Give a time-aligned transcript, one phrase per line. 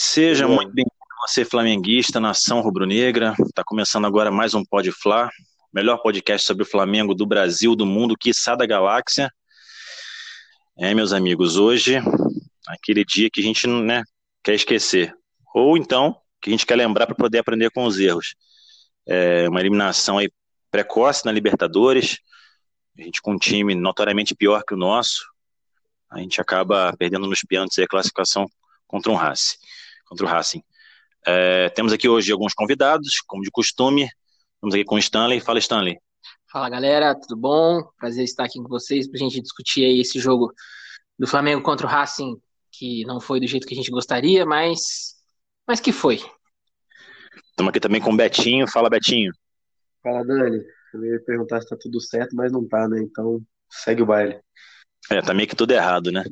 [0.00, 0.54] Seja Bom.
[0.54, 0.94] muito bem-vindo
[1.26, 3.34] você, flamenguista, nação rubro-negra.
[3.44, 5.28] Está começando agora mais um Pode Fla,
[5.74, 9.28] melhor podcast sobre o Flamengo do Brasil, do mundo, quiçá da galáxia.
[10.78, 11.96] É, meus amigos, hoje,
[12.68, 14.04] aquele dia que a gente né,
[14.44, 15.12] quer esquecer,
[15.52, 18.36] ou então que a gente quer lembrar para poder aprender com os erros.
[19.04, 20.30] É uma eliminação aí
[20.70, 22.18] precoce na Libertadores,
[22.96, 25.26] a gente com um time notoriamente pior que o nosso,
[26.08, 28.46] a gente acaba perdendo nos pênaltis a classificação
[28.86, 29.56] contra um Racing.
[30.08, 30.62] Contra o Racing.
[31.26, 34.08] É, temos aqui hoje alguns convidados, como de costume.
[34.54, 35.40] Estamos aqui com o Stanley.
[35.40, 35.98] Fala, Stanley.
[36.50, 37.14] Fala, galera.
[37.14, 37.82] Tudo bom?
[37.98, 40.52] Prazer estar aqui com vocês para a gente discutir aí esse jogo
[41.18, 42.40] do Flamengo contra o Racing,
[42.72, 45.16] que não foi do jeito que a gente gostaria, mas,
[45.66, 46.16] mas que foi.
[47.50, 48.66] Estamos aqui também com o Betinho.
[48.66, 49.32] Fala, Betinho.
[50.02, 50.64] Fala, Dani.
[50.94, 53.00] Eu ia perguntar se está tudo certo, mas não tá, né?
[53.02, 54.40] Então, segue o baile.
[55.10, 56.24] É, tá meio que tudo errado, né?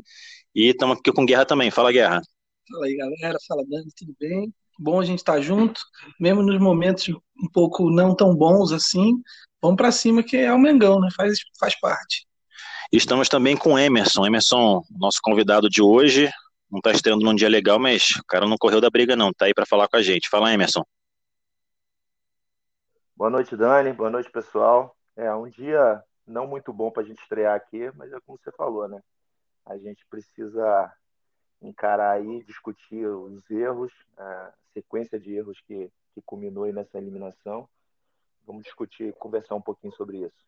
[0.54, 1.70] E estamos aqui com Guerra também.
[1.70, 2.22] Fala, Guerra.
[2.70, 3.38] Fala aí, galera.
[3.46, 3.88] Fala, Dani.
[3.96, 4.52] Tudo bem?
[4.78, 5.80] Bom a gente estar tá junto,
[6.20, 9.22] mesmo nos momentos um pouco não tão bons assim.
[9.62, 11.08] Vamos para cima, que é o Mengão, né?
[11.16, 12.26] Faz, faz parte.
[12.92, 14.26] Estamos também com Emerson.
[14.26, 16.30] Emerson, nosso convidado de hoje.
[16.70, 19.32] Não está estreando num dia legal, mas o cara não correu da briga, não.
[19.32, 20.28] Tá aí para falar com a gente.
[20.28, 20.84] Fala, Emerson.
[23.16, 23.92] Boa noite, Dani.
[23.92, 24.94] Boa noite, pessoal.
[25.16, 28.52] É um dia não muito bom para a gente estrear aqui, mas é como você
[28.52, 29.00] falou, né?
[29.64, 30.92] A gente precisa
[31.62, 37.68] encarar aí, discutir os erros, a sequência de erros que, que culminou aí nessa eliminação.
[38.46, 40.46] Vamos discutir, conversar um pouquinho sobre isso.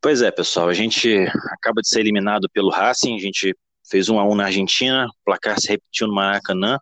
[0.00, 1.14] Pois é, pessoal, a gente
[1.52, 3.54] acaba de ser eliminado pelo Racing, a gente
[3.88, 6.78] fez um a um na Argentina, o placar se repetiu no Maracanã,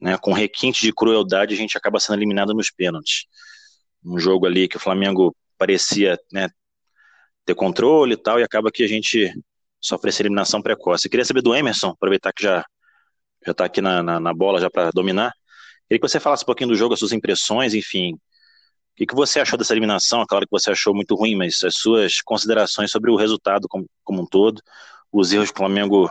[0.00, 3.24] né, com requinte de crueldade, a gente acaba sendo eliminado nos pênaltis.
[4.04, 6.48] Um jogo ali que o Flamengo parecia né,
[7.44, 9.32] ter controle e tal, e acaba que a gente
[9.84, 11.06] sofre essa eliminação precoce.
[11.06, 12.64] Eu queria saber do Emerson, aproveitar que já
[13.44, 15.30] já está aqui na, na, na, bola já para dominar.
[15.86, 18.14] Queria que você falasse um pouquinho do jogo, as suas impressões, enfim.
[18.14, 18.18] O
[18.96, 20.22] que, que você achou dessa eliminação?
[20.22, 23.86] É claro que você achou muito ruim, mas as suas considerações sobre o resultado como,
[24.02, 24.62] como um todo,
[25.12, 26.10] os erros que o Flamengo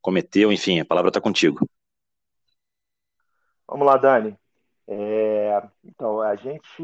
[0.00, 1.68] cometeu, enfim, a palavra está contigo.
[3.68, 4.34] Vamos lá, Dani.
[4.88, 6.82] É, então, a gente,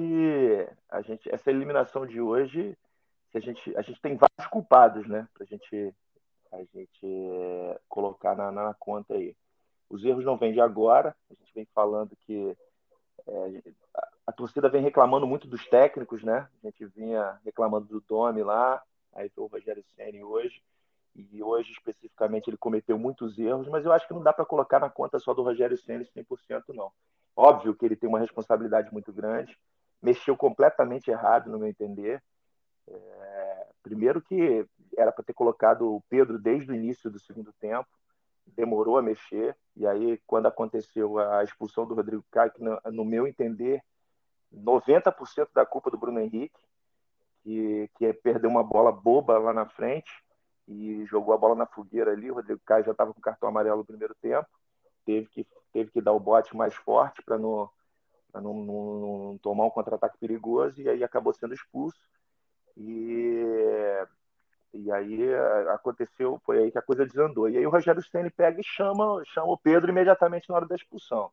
[0.91, 2.77] a gente, essa eliminação de hoje,
[3.35, 5.95] a gente, a gente tem vários culpados, né, para a gente,
[6.53, 9.37] a gente é, colocar na, na, conta aí.
[9.89, 12.57] Os erros não vêm de agora, a gente vem falando que
[13.27, 13.63] é,
[14.27, 16.49] a, torcida vem reclamando muito dos técnicos, né?
[16.63, 18.83] A gente vinha reclamando do Domi lá,
[19.15, 20.63] aí foi o Rogério Ceni hoje
[21.15, 24.79] e hoje especificamente ele cometeu muitos erros, mas eu acho que não dá para colocar
[24.79, 26.93] na conta só do Rogério Ceni 100% não.
[27.35, 29.57] Óbvio que ele tem uma responsabilidade muito grande,
[30.03, 32.23] mexeu completamente errado no meu entender.
[32.89, 37.89] É, primeiro que era para ter colocado o Pedro desde o início do segundo tempo,
[38.47, 43.05] demorou a mexer, e aí quando aconteceu a expulsão do Rodrigo Caio, que no, no
[43.05, 43.83] meu entender,
[44.55, 46.59] 90% da culpa do Bruno Henrique,
[47.43, 50.11] que, que é perder uma bola boba lá na frente,
[50.69, 52.31] e jogou a bola na fogueira ali.
[52.31, 54.49] O Rodrigo Caio já estava com cartão amarelo no primeiro tempo,
[55.05, 57.71] teve que, teve que dar o bote mais forte para não,
[58.35, 62.01] não, não, não, tomar um contra-ataque perigoso e aí acabou sendo expulso.
[62.77, 63.43] E,
[64.79, 67.49] e aí eh, aconteceu, foi aí que a coisa desandou.
[67.49, 70.75] E aí o Rogério Ceni pega e chama, chama o Pedro imediatamente na hora da
[70.75, 71.31] expulsão.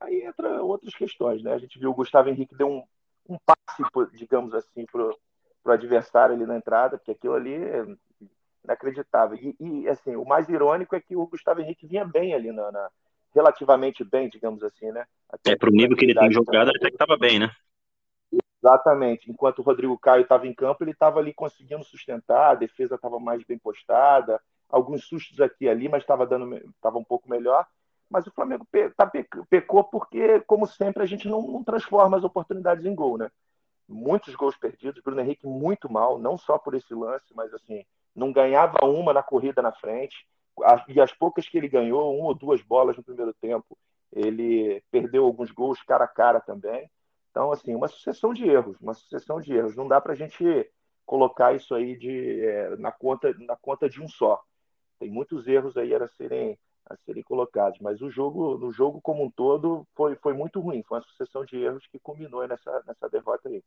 [0.00, 1.54] Aí entra outras questões, né?
[1.54, 2.82] A gente viu o Gustavo Henrique deu um,
[3.28, 7.56] um passe, digamos assim, para o adversário ali na entrada, porque aquilo ali
[8.64, 9.36] inacreditável.
[9.36, 12.70] E, e, assim, o mais irônico é que o Gustavo Henrique vinha bem ali, na,
[12.70, 12.90] na
[13.34, 15.06] relativamente bem, digamos assim, né?
[15.28, 17.50] Até é, para o nível que ele tem jogado, até que estava bem, né?
[18.62, 19.30] Exatamente.
[19.30, 23.18] Enquanto o Rodrigo Caio estava em campo, ele estava ali conseguindo sustentar, a defesa estava
[23.18, 27.66] mais bem postada, alguns sustos aqui e ali, mas estava dando, estava um pouco melhor.
[28.08, 29.10] Mas o Flamengo pe, tá,
[29.50, 33.30] pecou porque, como sempre, a gente não, não transforma as oportunidades em gol, né?
[33.88, 37.84] Muitos gols perdidos, Bruno Henrique muito mal, não só por esse lance, mas assim,
[38.14, 40.26] não ganhava uma na corrida na frente,
[40.88, 43.76] e as poucas que ele ganhou, uma ou duas bolas no primeiro tempo,
[44.12, 46.88] ele perdeu alguns gols cara a cara também.
[47.32, 49.74] Então, assim, uma sucessão de erros, uma sucessão de erros.
[49.74, 50.44] Não dá para a gente
[51.06, 54.38] colocar isso aí de, é, na, conta, na conta de um só.
[55.00, 59.24] Tem muitos erros aí a serem, a serem colocados, mas o jogo, no jogo como
[59.24, 60.82] um todo, foi, foi muito ruim.
[60.86, 63.64] Foi uma sucessão de erros que culminou nessa, nessa derrota aí.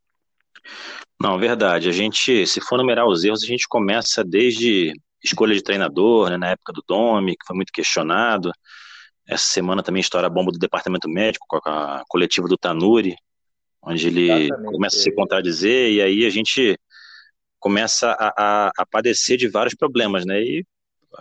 [1.20, 1.90] Não, verdade.
[1.90, 6.38] A gente, se for numerar os erros, a gente começa desde escolha de treinador, né,
[6.38, 8.52] na época do Domi, que foi muito questionado.
[9.28, 13.16] Essa semana também a bomba do departamento médico com a coletiva do Tanuri,
[13.86, 14.72] onde ele Exatamente.
[14.74, 16.78] começa a se contradizer, e aí a gente
[17.60, 20.42] começa a, a, a, padecer de vários problemas, né?
[20.42, 20.66] E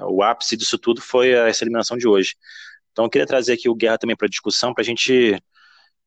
[0.01, 2.35] o ápice disso tudo foi essa eliminação de hoje.
[2.91, 5.39] Então, eu queria trazer aqui o Guerra também para discussão, para a gente,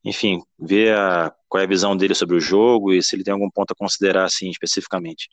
[0.04, 3.34] enfim, ver a, qual é a visão dele sobre o jogo e se ele tem
[3.34, 5.30] algum ponto a considerar, assim, especificamente.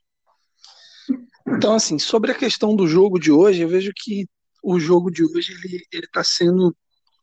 [1.47, 4.27] Então, assim, sobre a questão do jogo de hoje, eu vejo que
[4.63, 5.55] o jogo de hoje
[5.93, 6.75] ele está sendo,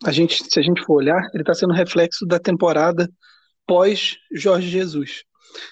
[0.04, 3.10] a gente, se a gente for olhar, ele está sendo reflexo da temporada
[3.72, 5.24] pós Jorge Jesus.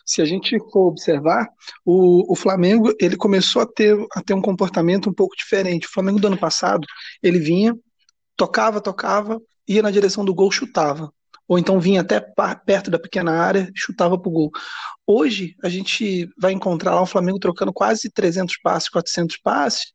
[0.06, 1.50] Se a gente for observar,
[1.86, 5.86] o, o Flamengo ele começou a ter, a ter um comportamento um pouco diferente.
[5.86, 6.88] O Flamengo do ano passado
[7.22, 7.76] ele vinha,
[8.38, 9.38] tocava, tocava,
[9.68, 11.12] ia na direção do gol, chutava
[11.46, 12.22] ou então vinha até
[12.66, 14.52] perto da pequena área, chutava para o gol.
[15.06, 19.92] Hoje a gente vai encontrar lá o Flamengo trocando quase 300 passes, 400 passes,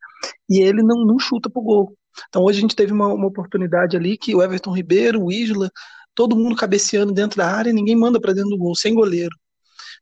[0.50, 1.96] e ele não, não chuta para o gol.
[2.28, 5.70] Então hoje a gente teve uma, uma, oportunidade ali que o Everton Ribeiro, o Isla,
[6.14, 9.34] todo mundo cabeceando dentro da área, ninguém manda para dentro do gol, sem goleiro.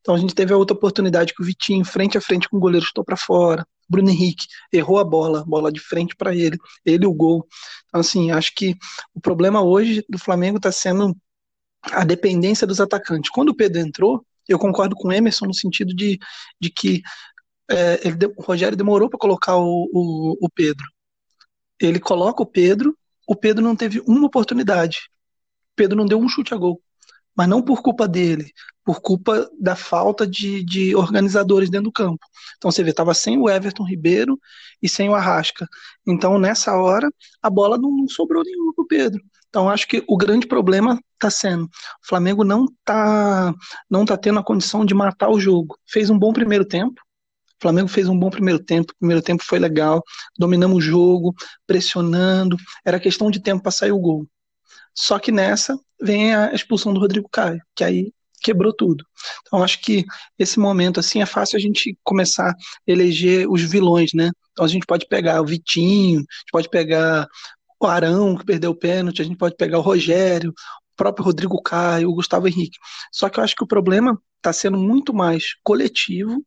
[0.01, 2.61] Então a gente teve a outra oportunidade que o Vitinho, frente a frente com o
[2.61, 3.67] goleiro, chutou para fora.
[3.89, 7.47] Bruno Henrique errou a bola, bola de frente para ele, ele o gol.
[7.89, 8.75] Então, assim, acho que
[9.15, 11.17] o problema hoje do Flamengo está sendo
[11.85, 13.31] a dependência dos atacantes.
[13.31, 16.19] Quando o Pedro entrou, eu concordo com o Emerson no sentido de,
[16.61, 17.03] de que
[17.71, 20.85] é, ele, o Rogério demorou para colocar o, o, o Pedro.
[21.81, 25.01] Ele coloca o Pedro, o Pedro não teve uma oportunidade.
[25.83, 26.81] Pedro não deu um chute a gol.
[27.37, 28.53] Mas não por culpa dele,
[28.85, 32.25] por culpa da falta de, de organizadores dentro do campo.
[32.57, 34.39] Então você vê, estava sem o Everton Ribeiro
[34.81, 35.67] e sem o Arrasca.
[36.07, 37.11] Então nessa hora,
[37.43, 39.21] a bola não, não sobrou nenhuma para o Pedro.
[39.49, 41.69] Então acho que o grande problema está sendo, o
[42.07, 43.53] Flamengo não está
[43.91, 45.77] não tá tendo a condição de matar o jogo.
[45.87, 49.43] Fez um bom primeiro tempo, o Flamengo fez um bom primeiro tempo, o primeiro tempo
[49.45, 50.03] foi legal,
[50.39, 51.35] dominamos o jogo,
[51.67, 54.27] pressionando, era questão de tempo para sair o gol.
[54.95, 58.13] Só que nessa vem a expulsão do Rodrigo Caio, que aí
[58.43, 59.05] quebrou tudo.
[59.47, 60.05] Então acho que
[60.39, 62.57] esse momento assim é fácil a gente começar a
[62.87, 64.31] eleger os vilões, né?
[64.51, 67.27] Então a gente pode pegar o Vitinho, a gente pode pegar
[67.81, 71.61] o Arão, que perdeu o pênalti, a gente pode pegar o Rogério, o próprio Rodrigo
[71.63, 72.79] Caio, o Gustavo Henrique.
[73.13, 76.45] Só que eu acho que o problema está sendo muito mais coletivo,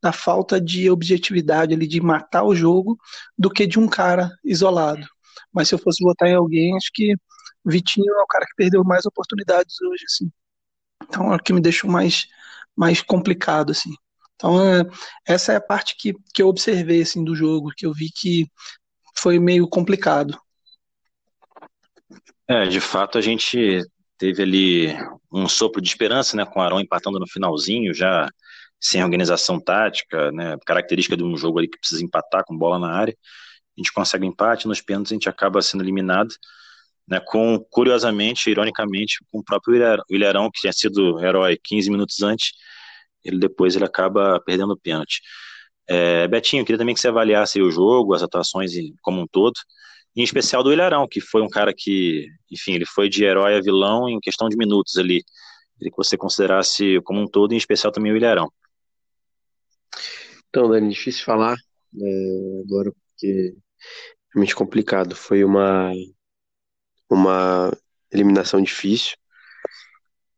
[0.00, 2.96] da falta de objetividade ali, de matar o jogo,
[3.36, 5.04] do que de um cara isolado.
[5.52, 7.14] Mas se eu fosse votar em alguém, acho que
[7.64, 10.30] Vitinho é o cara que perdeu mais oportunidades hoje, assim.
[11.02, 12.26] Então é o que me deixou mais,
[12.76, 13.92] mais complicado, assim.
[14.34, 14.84] Então, é,
[15.26, 18.46] essa é a parte que, que eu observei assim, do jogo, que eu vi que
[19.16, 20.38] foi meio complicado.
[22.46, 23.82] É, de fato a gente
[24.16, 24.96] teve ali
[25.30, 28.28] um sopro de esperança, né, com o Arão empatando no finalzinho, já
[28.80, 32.92] sem organização tática, né, característica de um jogo ali que precisa empatar com bola na
[32.92, 33.16] área.
[33.76, 36.34] A gente consegue empate, nos pênaltis a gente acaba sendo eliminado,
[37.08, 39.74] né, com, curiosamente, ironicamente, com o próprio
[40.10, 42.52] Ilharão, que tinha sido herói 15 minutos antes,
[43.24, 45.20] ele depois ele acaba perdendo o pênalti.
[45.88, 49.54] É, Betinho, queria também que você avaliasse o jogo, as atuações como um todo,
[50.14, 53.60] em especial do Ilharão, que foi um cara que, enfim, ele foi de herói a
[53.60, 55.22] vilão em questão de minutos ali.
[55.78, 58.52] Queria que você considerasse como um todo, em especial também o Ilharão.
[60.48, 65.14] Então, Dani, difícil falar é, agora, porque é realmente complicado.
[65.14, 65.92] Foi uma,
[67.10, 67.70] uma
[68.12, 69.16] eliminação difícil,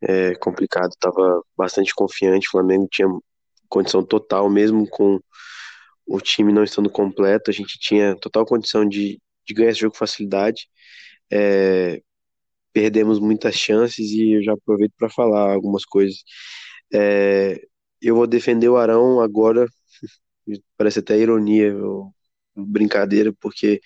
[0.01, 0.91] é, complicado.
[0.91, 3.09] Estava bastante confiante, o Flamengo tinha
[3.69, 5.21] condição total, mesmo com
[6.07, 9.93] o time não estando completo, a gente tinha total condição de, de ganhar esse jogo
[9.93, 10.69] com facilidade.
[11.33, 12.03] É,
[12.73, 16.19] perdemos muitas chances e eu já aproveito para falar algumas coisas.
[16.93, 17.61] É,
[18.03, 19.67] eu vou defender o Arão agora,
[20.77, 22.15] parece até ironia ou
[22.57, 23.81] brincadeira, porque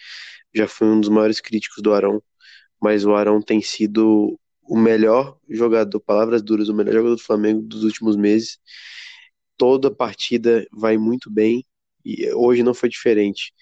[0.54, 2.22] já fui um dos maiores críticos do Arão,
[2.84, 7.62] mas o Arão tem sido o melhor jogador, palavras duras, o melhor jogador do Flamengo
[7.62, 8.58] dos últimos meses.
[9.56, 11.64] Toda partida vai muito bem
[12.04, 13.54] e hoje não foi diferente.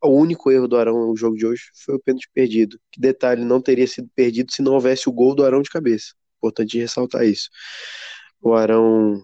[0.00, 2.78] O único erro do Arão no jogo de hoje foi o pênalti perdido.
[2.92, 6.14] Que detalhe, não teria sido perdido se não houvesse o gol do Arão de cabeça.
[6.38, 7.48] Importante ressaltar isso.
[8.40, 9.20] O Arão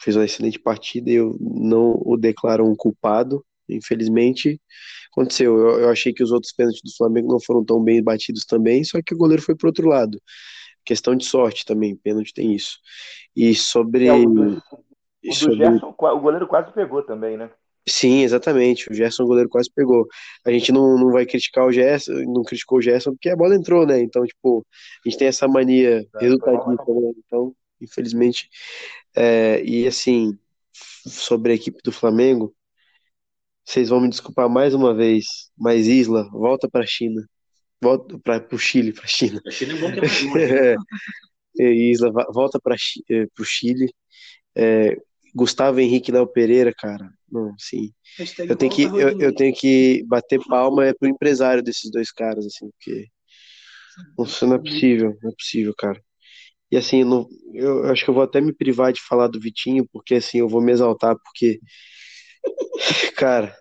[0.00, 3.44] fez uma excelente partida e eu não o declaro um culpado.
[3.68, 4.60] Infelizmente,
[5.14, 5.56] aconteceu.
[5.56, 8.84] Eu, eu achei que os outros pênaltis do Flamengo não foram tão bem batidos também,
[8.84, 10.20] só que o goleiro foi para outro lado.
[10.84, 12.78] Questão de sorte também, pênalti tem isso.
[13.34, 14.06] E sobre.
[14.06, 14.62] É, o do,
[15.26, 15.56] o sobre...
[15.56, 17.50] Gerson, o goleiro quase pegou também, né?
[17.86, 18.90] Sim, exatamente.
[18.90, 20.06] O Gerson, o goleiro, quase pegou.
[20.44, 23.54] A gente não, não vai criticar o Gerson, não criticou o Gerson porque a bola
[23.54, 24.00] entrou, né?
[24.00, 24.66] Então, tipo,
[25.04, 27.12] a gente tem essa mania resultadista, né?
[27.26, 28.48] Então, infelizmente.
[29.14, 30.36] É, e assim,
[30.72, 32.54] sobre a equipe do Flamengo,
[33.64, 35.24] vocês vão me desculpar mais uma vez,
[35.56, 37.26] mas Isla, volta para a China.
[37.82, 39.40] Volta para o Chile, para a China.
[39.46, 40.76] A China é bom que é,
[41.60, 43.92] é Isla, volta para o Chile.
[44.56, 44.96] É,
[45.34, 47.92] Gustavo Henrique Léo Pereira, cara, não, sim.
[48.38, 52.46] Eu tenho, que, eu, eu, tenho que bater palma é pro empresário desses dois caras,
[52.46, 53.08] assim, porque
[54.20, 56.00] isso não é possível, não é possível, cara.
[56.70, 59.40] E assim, eu, não, eu acho que eu vou até me privar de falar do
[59.40, 61.58] Vitinho, porque assim, eu vou me exaltar, porque,
[63.16, 63.56] cara,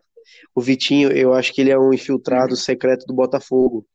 [0.55, 3.87] o Vitinho, eu acho que ele é um infiltrado secreto do Botafogo.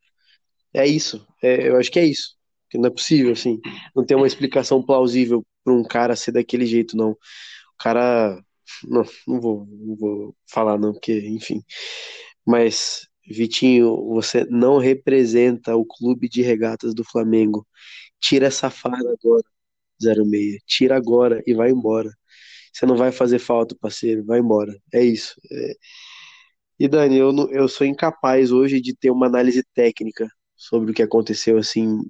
[0.75, 2.37] É isso, é, eu acho que é isso.
[2.71, 3.61] Que não é possível, assim,
[3.97, 7.13] não tem uma explicação plausível para um cara ser daquele jeito, não.
[7.13, 7.17] O
[7.79, 8.43] cara,
[8.85, 11.63] não, não vou, não vou falar não, porque, enfim.
[12.47, 17.67] Mas, Vitinho, você não representa o clube de regatas do Flamengo.
[18.21, 19.45] Tira essa farda agora,
[20.03, 20.63] 06.
[20.67, 22.11] Tira agora e vai embora.
[22.79, 24.25] Você não vai fazer falta, parceiro.
[24.25, 24.73] Vai embora.
[24.95, 25.35] É isso.
[25.51, 25.75] É...
[26.79, 31.03] E Dani, eu, eu sou incapaz hoje de ter uma análise técnica sobre o que
[31.03, 32.01] aconteceu assim.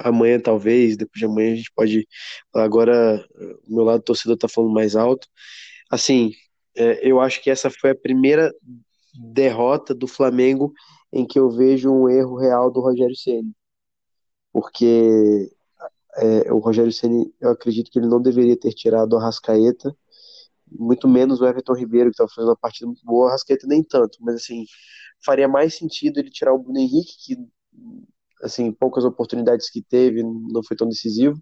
[0.00, 2.06] Amanhã, talvez, depois de amanhã, a gente pode.
[2.54, 3.26] Agora,
[3.66, 5.26] o meu lado torcedor tá falando mais alto.
[5.90, 6.32] Assim,
[6.76, 8.52] é, eu acho que essa foi a primeira
[9.32, 10.72] derrota do Flamengo
[11.10, 13.52] em que eu vejo um erro real do Rogério Ceni,
[14.52, 15.50] porque
[16.16, 19.94] é, o Rogério Ceni, eu acredito que ele não deveria ter tirado o Arrascaeta,
[20.70, 23.82] muito menos o Everton Ribeiro que estava fazendo uma partida muito boa, o Arrascaeta nem
[23.82, 24.64] tanto, mas assim
[25.24, 27.36] faria mais sentido ele tirar o Bruno Henrique que
[28.42, 31.38] assim poucas oportunidades que teve não foi tão decisivo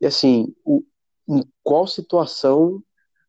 [0.00, 0.82] e assim o,
[1.28, 2.82] em qual situação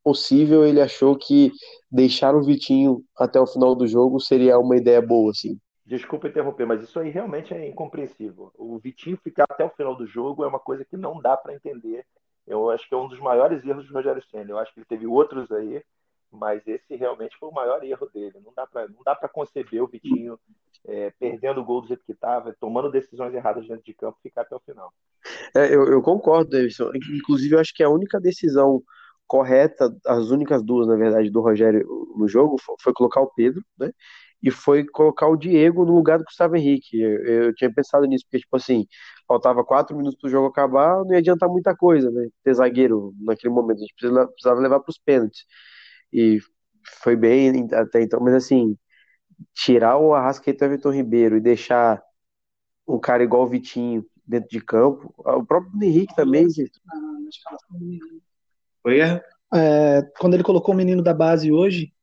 [0.08, 1.52] possível ele achou que
[1.92, 5.60] deixar o Vitinho até o final do jogo seria uma ideia boa, assim.
[5.86, 8.50] Desculpa interromper, mas isso aí realmente é incompreensível.
[8.58, 11.54] O Vitinho ficar até o final do jogo é uma coisa que não dá para
[11.54, 12.06] entender.
[12.48, 14.50] Eu acho que é um dos maiores erros do Rogério Senna.
[14.50, 15.84] Eu acho que ele teve outros aí,
[16.32, 18.40] mas esse realmente foi o maior erro dele.
[18.44, 20.40] Não dá para não dá para conceber o Vitinho
[20.88, 24.42] é, perdendo o gol do jeito que estava, tomando decisões erradas dentro de campo, ficar
[24.42, 24.94] até o final.
[25.54, 26.92] É, eu, eu concordo, Davidson.
[26.96, 28.82] Inclusive, eu acho que a única decisão
[29.28, 31.86] correta, as únicas duas, na verdade, do Rogério
[32.16, 33.92] no jogo foi colocar o Pedro, né?
[34.42, 37.00] E foi colocar o Diego no lugar do Gustavo Henrique.
[37.00, 38.86] Eu, eu tinha pensado nisso, porque, tipo assim,
[39.28, 42.28] faltava quatro minutos para o jogo acabar, não ia adiantar muita coisa, né?
[42.44, 45.46] Ter zagueiro naquele momento, a gente precisava, precisava levar para os pênaltis.
[46.14, 46.40] E
[47.02, 48.78] foi bem até então, mas assim,
[49.54, 52.02] tirar o Arrascaeta e o Everton Ribeiro e deixar
[52.88, 56.80] um cara igual o Vitinho dentro de campo, o próprio Henrique também, gente.
[58.82, 59.00] Foi
[59.54, 61.94] é, quando ele colocou o menino da base hoje,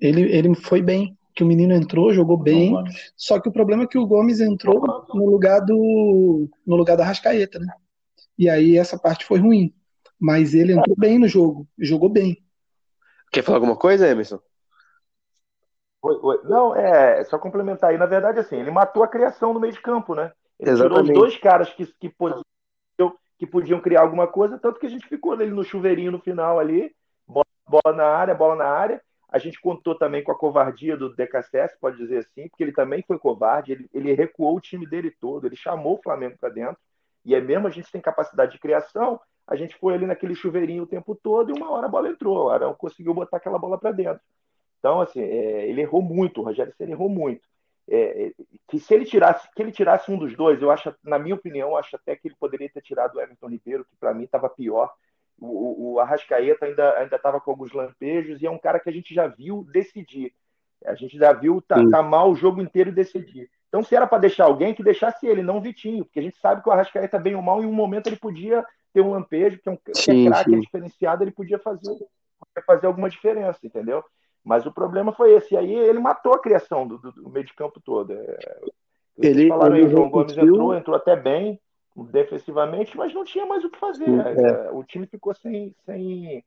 [0.00, 1.17] ele, ele foi bem.
[1.38, 2.74] Que o menino entrou, jogou bem.
[3.16, 7.04] Só que o problema é que o Gomes entrou no lugar do no lugar da
[7.04, 7.72] Rascaeta, né?
[8.36, 9.72] E aí essa parte foi ruim.
[10.18, 12.42] Mas ele entrou bem no jogo, jogou bem.
[13.30, 14.40] Quer falar alguma coisa, Emerson?
[16.02, 16.40] Oi, oi.
[16.42, 17.98] Não, é só complementar aí.
[17.98, 20.32] Na verdade, assim, ele matou a criação no meio de campo, né?
[20.58, 21.04] Ele Exatamente.
[21.04, 22.42] tirou os dois caras que, que podiam
[23.38, 26.58] que podiam criar alguma coisa, tanto que a gente ficou ali no chuveirinho no final
[26.58, 26.92] ali,
[27.24, 29.00] bola, bola na área, bola na área.
[29.28, 33.02] A gente contou também com a covardia do DKSS, pode dizer assim, porque ele também
[33.02, 36.78] foi covarde, ele, ele recuou o time dele todo, ele chamou o Flamengo para dentro,
[37.24, 40.84] e é mesmo a gente tem capacidade de criação, a gente foi ali naquele chuveirinho
[40.84, 43.78] o tempo todo e uma hora a bola entrou, o Arão conseguiu botar aquela bola
[43.78, 44.20] para dentro.
[44.78, 47.46] Então, assim, é, ele errou muito, o Rogério Senna errou muito
[47.88, 48.32] é, é,
[48.68, 51.76] que se ele tirasse que ele tirasse um dos dois, eu acho, na minha opinião,
[51.76, 54.92] acho até que ele poderia ter tirado o Everton Ribeiro, que para mim estava pior.
[55.40, 58.92] O, o, Arrascaeta ainda ainda estava com alguns lampejos e é um cara que a
[58.92, 60.32] gente já viu decidir.
[60.84, 63.48] A gente já viu tá, tá mal o jogo inteiro decidir.
[63.68, 66.38] Então, se era para deixar alguém, que deixasse ele, não o Vitinho, porque a gente
[66.38, 69.58] sabe que o Arrascaeta, bem ou mal, em um momento ele podia ter um lampejo,
[69.58, 73.58] que é um sim, é craque, é diferenciado, ele podia fazer, podia fazer alguma diferença,
[73.62, 74.02] entendeu?
[74.42, 75.54] Mas o problema foi esse.
[75.54, 78.12] E aí ele matou a criação do, do, do meio de campo todo.
[78.12, 78.38] É,
[79.18, 81.60] ele, falaram aí, o João Gomes entrou, entrou até bem
[82.04, 84.08] defensivamente, mas não tinha mais o que fazer.
[84.08, 84.66] É.
[84.66, 84.70] é.
[84.70, 86.44] O time ficou sem, sem,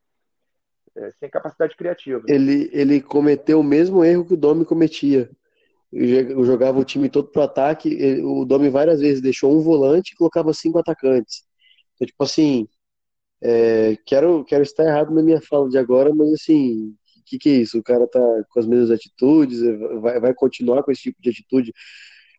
[0.96, 2.24] é, sem capacidade criativa.
[2.28, 5.30] Ele, ele cometeu o mesmo erro que o Domi cometia.
[5.92, 8.22] Eu jogava o time todo pro ataque.
[8.24, 11.44] O Domi várias vezes deixou um volante e colocava cinco atacantes.
[11.96, 12.68] Então, tipo assim,
[13.42, 16.96] é, quero, quero estar errado na minha fala de agora, mas assim,
[17.32, 17.80] que, que é isso?
[17.80, 19.62] O cara tá com as mesmas atitudes,
[20.02, 21.74] vai, vai continuar com esse tipo de atitude.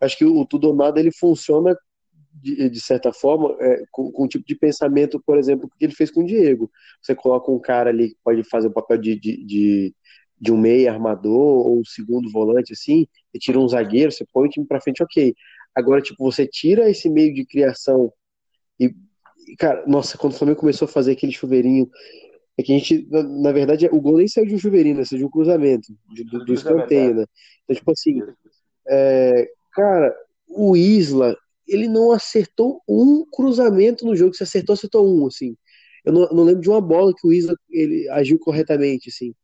[0.00, 1.76] Acho que o tudo ou nada ele funciona
[2.32, 5.94] de, de certa forma é, com, com um tipo de pensamento, por exemplo, que ele
[5.94, 6.70] fez com o Diego.
[7.00, 9.94] Você coloca um cara ali que pode fazer o papel de, de, de,
[10.40, 14.46] de um meia armador ou um segundo volante assim, e tira um zagueiro, você põe
[14.48, 15.34] o time para frente, ok.
[15.74, 18.12] Agora, tipo, você tira esse meio de criação
[18.78, 18.94] e,
[19.58, 21.88] cara, nossa, quando o Flamengo começou a fazer aquele chuveirinho
[22.56, 25.04] é que a gente, na, na verdade, o gol nem saiu de um chuveirinho, né?
[25.04, 27.24] Saiu de um cruzamento, de, do, do escanteio, né?
[27.64, 28.20] Então, tipo assim,
[28.86, 30.14] é, cara,
[30.48, 31.36] o Isla,
[31.66, 35.57] ele não acertou um cruzamento no jogo, se acertou, acertou um, assim.
[36.04, 39.35] Eu não, não lembro de uma bola que o Isla ele agiu corretamente, assim.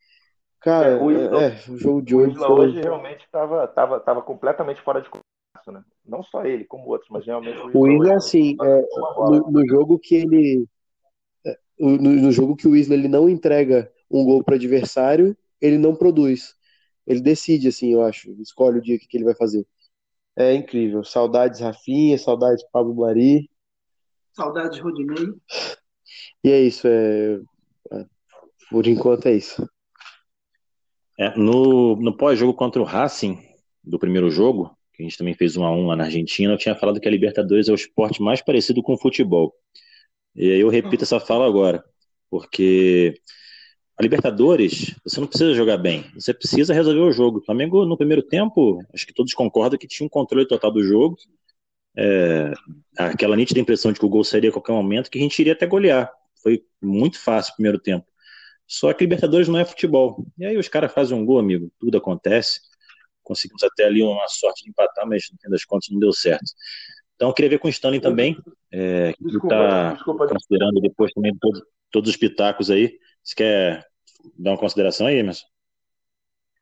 [0.61, 2.31] Cara, é, o, Isla, é, o jogo de hoje.
[2.31, 2.67] O Isla foi...
[2.67, 5.85] hoje realmente estava tava, tava completamente fora de compasso, né?
[6.05, 7.81] Não só ele, como outros, mas realmente o Isla.
[7.81, 8.87] O Isla, assim, é,
[9.19, 10.67] no, no, jogo que ele.
[11.47, 15.79] É, no, no, jogo que o Isla ele não entrega um gol para adversário, ele
[15.79, 16.57] não produz.
[17.07, 18.31] Ele decide, assim, eu acho.
[18.43, 19.65] Escolhe o dia que, que ele vai fazer.
[20.38, 21.02] É incrível.
[21.02, 23.50] Saudades Rafinha, saudades Pablo Mari.
[24.33, 25.35] Saudades Rodinei.
[26.45, 26.87] E é isso.
[26.87, 27.40] É...
[27.92, 28.07] é
[28.71, 29.68] por enquanto é isso.
[31.18, 33.37] É, no no pós-jogo contra o Racing,
[33.83, 36.59] do primeiro jogo, que a gente também fez um a um lá na Argentina, eu
[36.59, 39.52] tinha falado que a Libertadores é o esporte mais parecido com o futebol.
[40.37, 41.85] E aí eu repito essa fala agora,
[42.30, 43.14] porque
[43.99, 47.38] a Libertadores, você não precisa jogar bem, você precisa resolver o jogo.
[47.38, 50.85] O Flamengo, no primeiro tempo, acho que todos concordam que tinha um controle total do
[50.85, 51.17] jogo.
[51.97, 52.52] É,
[52.97, 55.52] aquela nítida impressão de que o gol sairia a qualquer momento, que a gente iria
[55.52, 56.09] até golear.
[56.40, 58.07] Foi muito fácil o primeiro tempo.
[58.69, 60.25] Só que Libertadores não é futebol.
[60.38, 62.61] E aí os caras fazem um gol, amigo, tudo acontece.
[63.25, 66.45] Conseguimos até ali uma sorte de empatar, mas no fim das contas não deu certo.
[67.17, 68.38] Então, eu queria ver com o Stanley também,
[68.71, 72.97] é, que está considerando depois também todo, todos os pitacos aí.
[73.29, 73.87] Você quer
[74.39, 75.47] dar uma consideração aí, Emerson?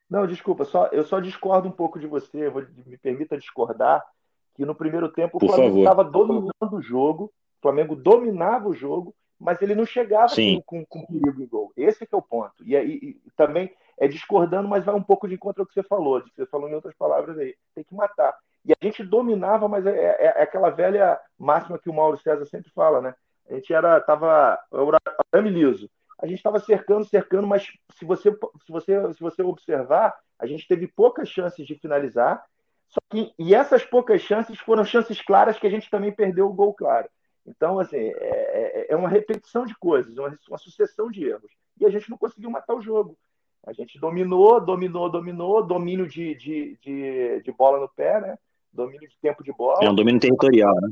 [0.09, 4.05] Não, desculpa, só, eu só discordo um pouco de você, vou, me permita discordar,
[4.53, 8.73] que no primeiro tempo o Por Flamengo estava dominando o jogo, o Flamengo dominava o
[8.73, 11.71] jogo, mas ele não chegava com, com, com, perigo em gol.
[11.77, 12.61] Esse que é o ponto.
[12.65, 15.83] E, e, e, também é discordando, mas vai um pouco de encontro ao que você
[15.83, 17.55] falou, de que você falou em outras palavras aí.
[17.73, 18.37] Tem que matar.
[18.65, 22.45] E a gente dominava, mas é, é, é aquela velha máxima que o Mauro César
[22.45, 23.15] sempre fala, né?
[23.49, 24.59] A gente era, tava,
[25.31, 25.89] arame liso.
[26.19, 30.67] A gente estava cercando, cercando, mas se você, se você, se você observar, a gente
[30.67, 32.43] teve poucas chances de finalizar.
[32.89, 36.53] Só que, e essas poucas chances foram chances claras que a gente também perdeu o
[36.53, 37.07] gol claro.
[37.45, 41.51] Então, assim, é, é, é uma repetição de coisas, uma, uma sucessão de erros.
[41.79, 43.17] E a gente não conseguiu matar o jogo.
[43.65, 48.37] A gente dominou, dominou, dominou, domínio de, de, de, de, bola no pé, né?
[48.71, 49.83] Domínio de tempo de bola.
[49.83, 50.89] É um domínio territorial, né?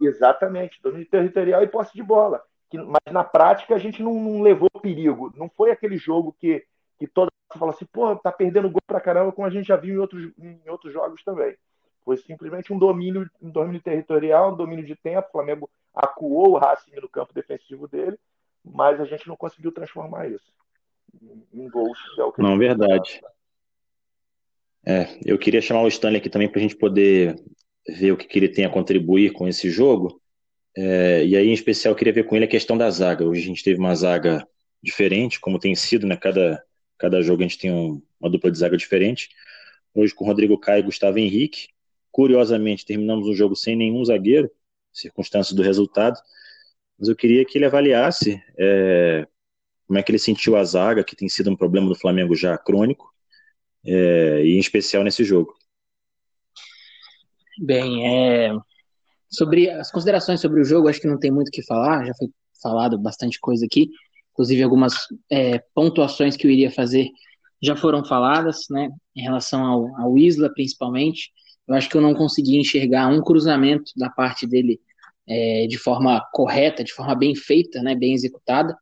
[0.00, 2.42] Exatamente, domínio territorial e posse de bola.
[2.70, 5.32] Que, mas na prática a gente não, não, levou perigo.
[5.36, 6.64] Não foi aquele jogo que,
[6.98, 9.76] que toda você fala assim, pô, tá perdendo gol pra caramba, como a gente já
[9.76, 11.56] viu em outros, em outros jogos também.
[12.04, 15.28] Foi simplesmente um domínio, um domínio territorial, um domínio de tempo.
[15.28, 18.18] O Flamengo acuou o Racing no campo defensivo dele,
[18.64, 20.52] mas a gente não conseguiu transformar isso
[21.52, 21.98] em gols.
[22.18, 23.20] É não, verdade.
[24.84, 27.36] É, eu queria chamar o Stanley aqui também para a gente poder
[27.86, 30.20] ver o que, que, ele tem a contribuir com esse jogo.
[30.80, 33.24] É, e aí, em especial, queria ver com ele a questão da zaga.
[33.24, 34.46] Hoje a gente teve uma zaga
[34.80, 36.16] diferente, como tem sido, né?
[36.16, 36.62] Cada,
[36.96, 39.28] cada jogo a gente tem um, uma dupla de zaga diferente.
[39.92, 41.70] Hoje com Rodrigo Caio e Gustavo Henrique.
[42.12, 44.48] Curiosamente, terminamos um jogo sem nenhum zagueiro
[44.92, 46.18] circunstâncias do resultado,
[46.96, 49.26] mas eu queria que ele avaliasse é,
[49.86, 52.56] como é que ele sentiu a zaga, que tem sido um problema do Flamengo já
[52.56, 53.12] crônico,
[53.84, 55.56] é, e em especial nesse jogo.
[57.60, 58.52] Bem, é,
[59.30, 62.14] sobre as considerações sobre o jogo, acho que não tem muito o que falar, já
[62.14, 62.28] foi
[62.62, 63.88] falado bastante coisa aqui,
[64.32, 64.94] inclusive algumas
[65.30, 67.08] é, pontuações que eu iria fazer
[67.62, 71.30] já foram faladas, né, em relação ao, ao Isla, principalmente.
[71.66, 74.80] Eu acho que eu não consegui enxergar um cruzamento da parte dele
[75.26, 78.76] é, de forma correta, de forma bem feita, né, bem executada.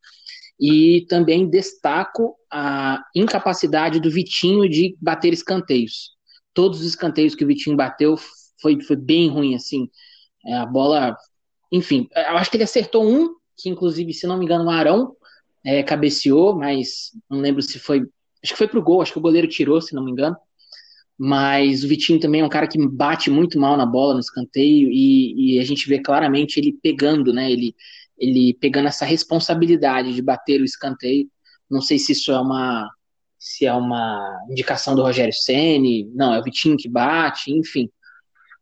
[0.60, 6.12] E também destaco a incapacidade do Vitinho de bater escanteios.
[6.54, 8.16] Todos os escanteios que o Vitinho bateu
[8.60, 9.90] foi, foi bem ruim, assim.
[10.46, 11.16] É, a bola,
[11.72, 15.16] enfim, eu acho que ele acertou um, que inclusive, se não me engano, o Arão
[15.64, 18.00] é, cabeceou, mas não lembro se foi.
[18.42, 20.36] Acho que foi pro gol, acho que o goleiro tirou, se não me engano
[21.18, 24.90] mas o Vitinho também é um cara que bate muito mal na bola no escanteio
[24.90, 27.50] e, e, a gente vê claramente ele pegando, né?
[27.50, 27.74] Ele,
[28.18, 31.28] ele pegando essa responsabilidade de bater o escanteio.
[31.70, 32.90] Não sei se isso é uma
[33.38, 37.88] se é uma indicação do Rogério Ceni, não é o Vitinho que bate, enfim.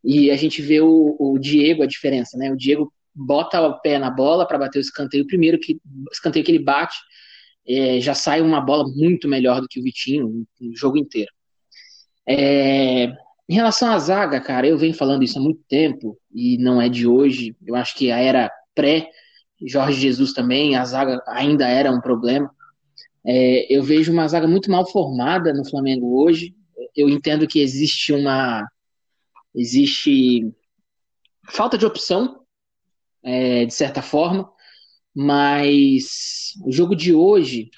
[0.05, 2.53] E a gente vê o, o Diego a diferença, né?
[2.53, 5.27] O Diego bota o pé na bola para bater o escanteio.
[5.27, 5.81] Primeiro que
[6.12, 6.97] escanteio que ele bate
[7.67, 11.31] é, já sai uma bola muito melhor do que o Vitinho no jogo inteiro.
[12.29, 13.12] É,
[13.49, 16.88] em relação à zaga, cara, eu venho falando isso há muito tempo e não é
[16.88, 17.57] de hoje.
[17.67, 19.09] Eu acho que a era pré
[19.67, 22.51] Jorge Jesus também, a zaga ainda era um problema.
[23.27, 26.55] É, eu vejo uma zaga muito mal formada no Flamengo hoje.
[26.95, 28.69] Eu entendo que existe uma
[29.55, 30.53] existe
[31.51, 32.45] falta de opção,
[33.23, 34.51] é, de certa forma,
[35.14, 37.71] mas o jogo de hoje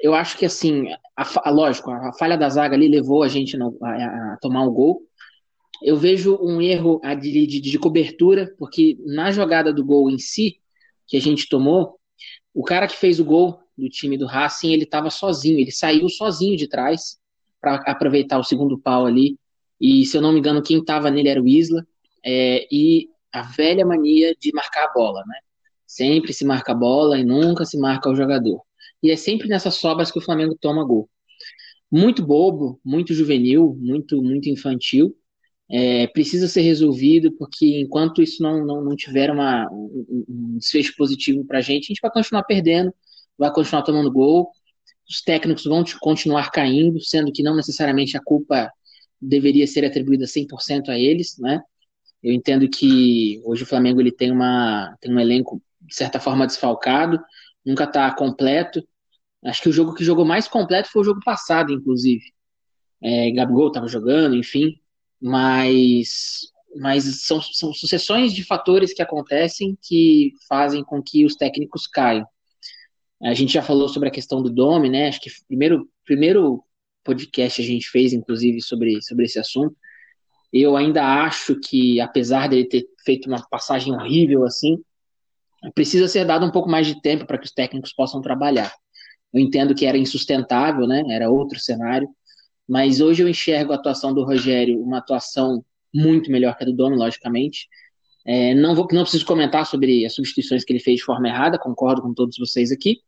[0.00, 0.86] eu acho que assim,
[1.16, 4.62] a, a, lógico, a falha da zaga ali levou a gente no, a, a, tomar
[4.62, 5.02] um gol.
[5.82, 10.60] Eu vejo um erro de, de, de, cobertura, porque na jogada do gol em si,
[11.06, 11.98] que a gente tomou,
[12.54, 16.08] O cara que fez o gol do time do Racing, ele estava sozinho, ele saiu
[16.08, 17.18] sozinho de trás
[17.60, 19.38] para aproveitar o segundo pau ali.
[19.80, 21.86] E se eu não me engano, quem estava nele era o Isla.
[22.24, 25.36] É, e a velha mania de marcar a bola, né?
[25.86, 28.62] Sempre se marca a bola e nunca se marca o jogador.
[29.02, 31.08] E é sempre nessas sobras que o Flamengo toma gol.
[31.90, 35.16] Muito bobo, muito juvenil, muito, muito infantil.
[35.70, 40.94] É, precisa ser resolvido, porque enquanto isso não, não, não tiver uma, um, um desfecho
[40.96, 42.92] positivo para a gente, a gente vai continuar perdendo,
[43.36, 44.50] vai continuar tomando gol,
[45.08, 48.70] os técnicos vão continuar caindo, sendo que não necessariamente a culpa
[49.20, 51.60] deveria ser atribuída 100% a eles, né?
[52.22, 56.46] Eu entendo que hoje o Flamengo ele tem, uma, tem um elenco, de certa forma,
[56.46, 57.20] desfalcado,
[57.64, 58.86] nunca está completo.
[59.44, 62.24] Acho que o jogo que jogou mais completo foi o jogo passado, inclusive.
[63.00, 64.80] É, Gabigol estava jogando, enfim,
[65.20, 71.86] mas, mas são, são sucessões de fatores que acontecem que fazem com que os técnicos
[71.86, 72.26] caiam.
[73.22, 75.08] A gente já falou sobre a questão do Dome, né?
[75.08, 76.64] Acho que primeiro primeiro
[77.08, 79.74] podcast a gente fez, inclusive, sobre, sobre esse assunto.
[80.52, 84.78] Eu ainda acho que, apesar dele ter feito uma passagem horrível assim,
[85.74, 88.72] precisa ser dado um pouco mais de tempo para que os técnicos possam trabalhar.
[89.32, 91.02] Eu entendo que era insustentável, né?
[91.08, 92.08] Era outro cenário,
[92.68, 96.74] mas hoje eu enxergo a atuação do Rogério uma atuação muito melhor que a do
[96.74, 97.68] Dono, logicamente.
[98.26, 101.58] É, não, vou, não preciso comentar sobre as substituições que ele fez de forma errada,
[101.58, 102.98] concordo com todos vocês aqui.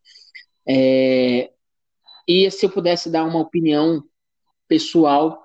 [0.66, 1.50] É,
[2.26, 4.02] e se eu pudesse dar uma opinião
[4.68, 5.42] pessoal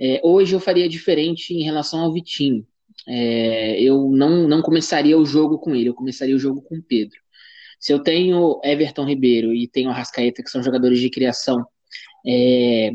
[0.00, 2.66] é, hoje eu faria diferente em relação ao Vitinho.
[3.06, 6.82] É, eu não, não começaria o jogo com ele, eu começaria o jogo com o
[6.82, 7.18] Pedro.
[7.78, 11.66] Se eu tenho Everton Ribeiro e tenho Arrascaeta, que são jogadores de criação,
[12.26, 12.92] é,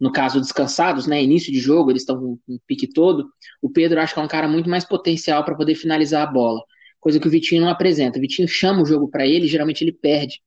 [0.00, 4.00] no caso descansados, né, início de jogo, eles estão com um pique todo, o Pedro
[4.00, 6.62] acho que é um cara muito mais potencial para poder finalizar a bola,
[6.98, 8.18] coisa que o Vitinho não apresenta.
[8.18, 10.40] O Vitinho chama o jogo para ele, geralmente ele perde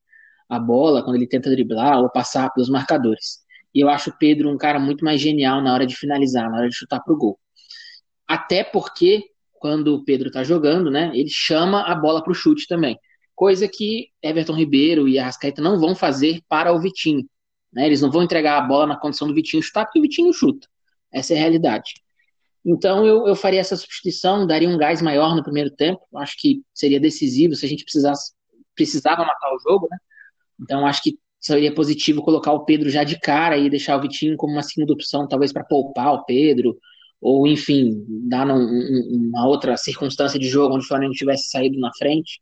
[0.56, 3.40] a bola quando ele tenta driblar ou passar pelos marcadores.
[3.74, 6.58] E eu acho o Pedro um cara muito mais genial na hora de finalizar, na
[6.58, 7.40] hora de chutar pro gol.
[8.28, 12.98] Até porque, quando o Pedro tá jogando, né, ele chama a bola pro chute também.
[13.36, 17.28] Coisa que Everton Ribeiro e Arrascaeta não vão fazer para o Vitinho.
[17.72, 17.88] Né?
[17.88, 20.68] Eles não vão entregar a bola na condição do Vitinho chutar, porque o Vitinho chuta.
[21.12, 21.94] Essa é a realidade.
[22.66, 26.02] Então eu, eu faria essa substituição, daria um gás maior no primeiro tempo.
[26.16, 28.34] Acho que seria decisivo se a gente precisasse
[28.76, 29.98] precisava matar o jogo, né?
[30.62, 34.38] Então acho que seria positivo colocar o Pedro já de cara e deixar o Vitinho
[34.38, 36.78] como uma segunda opção, talvez para poupar o Pedro,
[37.20, 41.92] ou enfim, dar um, uma outra circunstância de jogo onde o Flamengo tivesse saído na
[41.98, 42.42] frente.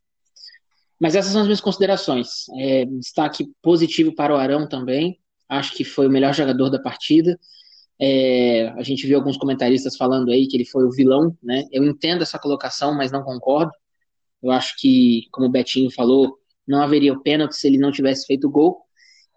[0.99, 2.45] Mas essas são as minhas considerações.
[2.59, 5.19] É, destaque positivo para o Arão também.
[5.49, 7.39] Acho que foi o melhor jogador da partida.
[7.99, 11.65] É, a gente viu alguns comentaristas falando aí que ele foi o vilão, né?
[11.71, 13.71] Eu entendo essa colocação, mas não concordo.
[14.41, 16.37] Eu acho que, como o Betinho falou,
[16.71, 18.81] não haveria o pênalti se ele não tivesse feito o gol.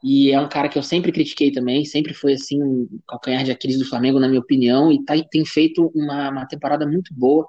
[0.03, 3.51] E é um cara que eu sempre critiquei também, sempre foi assim, um calcanhar de
[3.51, 7.47] Aquiles do Flamengo, na minha opinião, e tá, tem feito uma, uma temporada muito boa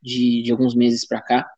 [0.00, 1.50] de, de alguns meses para cá.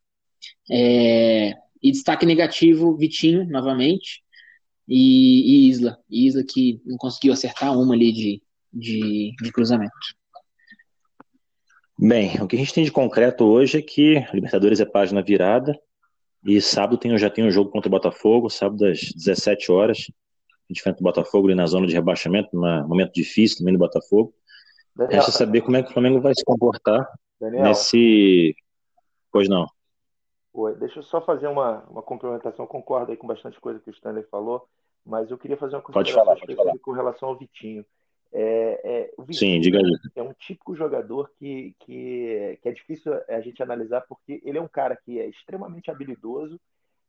[0.69, 4.23] É, e destaque negativo, Vitinho, novamente,
[4.87, 5.97] e, e, Isla.
[6.09, 8.41] Isla que não conseguiu acertar uma ali de,
[8.73, 9.91] de, de cruzamento.
[11.99, 15.79] Bem, o que a gente tem de concreto hoje é que Libertadores é página virada,
[16.43, 20.07] e sábado tem, já tem um jogo contra o Botafogo, sábado às 17 horas
[20.71, 24.33] diferente do Botafogo ali na zona de rebaixamento, num momento difícil também do Botafogo.
[24.95, 27.07] Daniel, Resta saber como é que o Flamengo vai se comportar
[27.39, 28.55] Daniel, nesse.
[29.31, 29.65] Pois não.
[30.53, 32.67] Oi, deixa eu só fazer uma, uma complementação.
[32.67, 34.67] Concordo aí com bastante coisa que o Stanley falou,
[35.05, 37.85] mas eu queria fazer uma consideração específica com relação ao Vitinho.
[38.33, 39.91] É, é, o Vitinho Sim, diga aí.
[40.15, 44.61] é um típico jogador que, que, que é difícil a gente analisar, porque ele é
[44.61, 46.59] um cara que é extremamente habilidoso,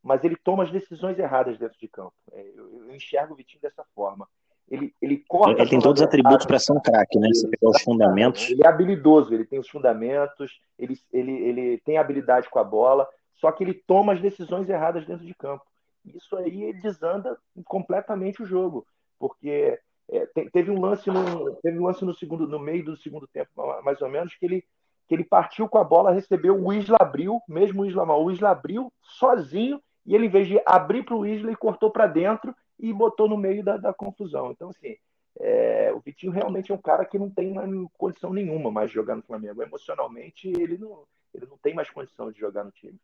[0.03, 2.15] mas ele toma as decisões erradas dentro de campo.
[2.33, 4.27] É, eu, eu enxergo o Vitinho dessa forma.
[4.69, 5.61] Ele, ele corta.
[5.61, 7.29] Ele tem todos os atributos para ser um craque, né?
[7.29, 8.51] Você pegar os fundamentos.
[8.51, 13.07] Ele é habilidoso, ele tem os fundamentos, ele, ele, ele tem habilidade com a bola,
[13.35, 15.65] só que ele toma as decisões erradas dentro de campo.
[16.05, 18.87] Isso aí desanda completamente o jogo,
[19.19, 19.79] porque
[20.11, 23.51] é, teve um lance no teve um lance no segundo no meio do segundo tempo
[23.83, 24.65] mais ou menos que ele
[25.09, 28.31] que ele partiu com a bola recebeu o Isla abriu mesmo o Isla mal o
[28.31, 32.55] Isla abriu sozinho e ele, em vez de abrir para o Weasley, cortou para dentro
[32.79, 34.51] e botou no meio da, da confusão.
[34.51, 34.97] Então, assim,
[35.39, 37.55] é, o Vitinho realmente é um cara que não tem
[37.97, 39.63] condição nenhuma mais de jogar no Flamengo.
[39.63, 42.99] Emocionalmente, ele não, ele não tem mais condição de jogar no time.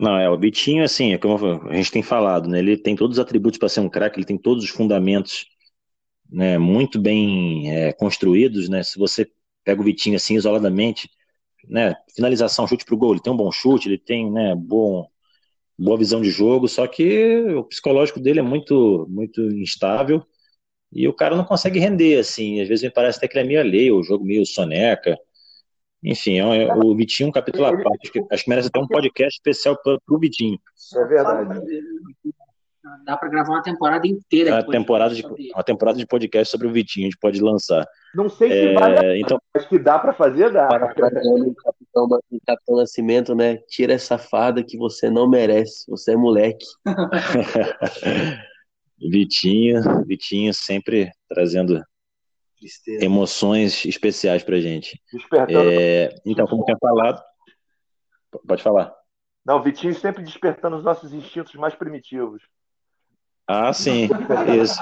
[0.00, 2.58] Não, é, o Vitinho, assim, é como a gente tem falado, né?
[2.58, 5.44] Ele tem todos os atributos para ser um craque, ele tem todos os fundamentos
[6.30, 8.82] né, muito bem é, construídos, né?
[8.82, 9.28] Se você
[9.64, 11.10] pega o Vitinho assim isoladamente,
[11.68, 15.06] né, finalização, chute pro gol, ele tem um bom chute, ele tem, né, bom,
[15.78, 20.24] boa visão de jogo, só que o psicológico dele é muito, muito instável
[20.92, 22.60] e o cara não consegue render, assim.
[22.60, 25.18] Às vezes me parece até que ele é meio alheio, o jogo meio soneca.
[26.02, 28.00] Enfim, é, é o Vitinho um capítulo à parte.
[28.02, 30.58] Acho que, acho que merece até um podcast especial para o Vitinho.
[30.96, 31.60] É verdade.
[33.04, 34.54] Dá para gravar uma temporada inteira.
[34.54, 35.22] Uma temporada, de,
[35.54, 37.86] uma temporada de podcast sobre o Vitinho, a gente pode lançar.
[38.14, 39.38] Não sei se é, vai, então...
[39.54, 40.66] mas que dá para fazer, dá.
[40.66, 43.58] Para o Capitão, Capitão Nascimento, né?
[43.68, 46.64] Tira essa farda que você não merece, você é moleque.
[49.10, 51.82] Vitinho, Vitinho sempre trazendo
[52.60, 53.04] Tristeza.
[53.04, 55.00] emoções especiais pra gente.
[55.48, 57.22] É, então, como tinha falado,
[58.46, 58.94] pode falar.
[59.44, 62.42] Não, Vitinho sempre despertando os nossos instintos mais primitivos.
[63.46, 64.08] Ah, sim,
[64.62, 64.78] isso.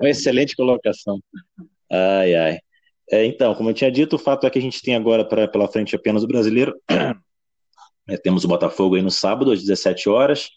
[0.00, 1.18] Uma excelente colocação.
[1.90, 2.58] Ai, ai.
[3.10, 5.46] É, então, como eu tinha dito, o fato é que a gente tem agora pra,
[5.46, 6.74] pela frente apenas o brasileiro.
[8.06, 10.50] É, temos o Botafogo aí no sábado, às 17 horas.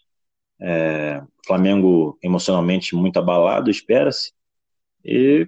[0.60, 4.34] É, Flamengo emocionalmente muito abalado, espera-se.
[5.06, 5.48] E,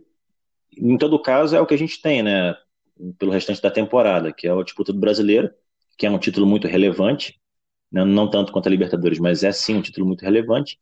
[0.79, 2.55] em todo caso, é o que a gente tem, né?
[3.17, 5.51] Pelo restante da temporada, que é o disputa do brasileiro,
[5.97, 7.39] que é um título muito relevante,
[7.91, 8.03] né?
[8.05, 10.77] não tanto quanto a Libertadores, mas é sim um título muito relevante.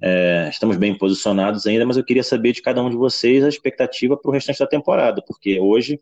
[0.00, 3.48] É, estamos bem posicionados ainda, mas eu queria saber de cada um de vocês a
[3.48, 6.00] expectativa para o restante da temporada, porque hoje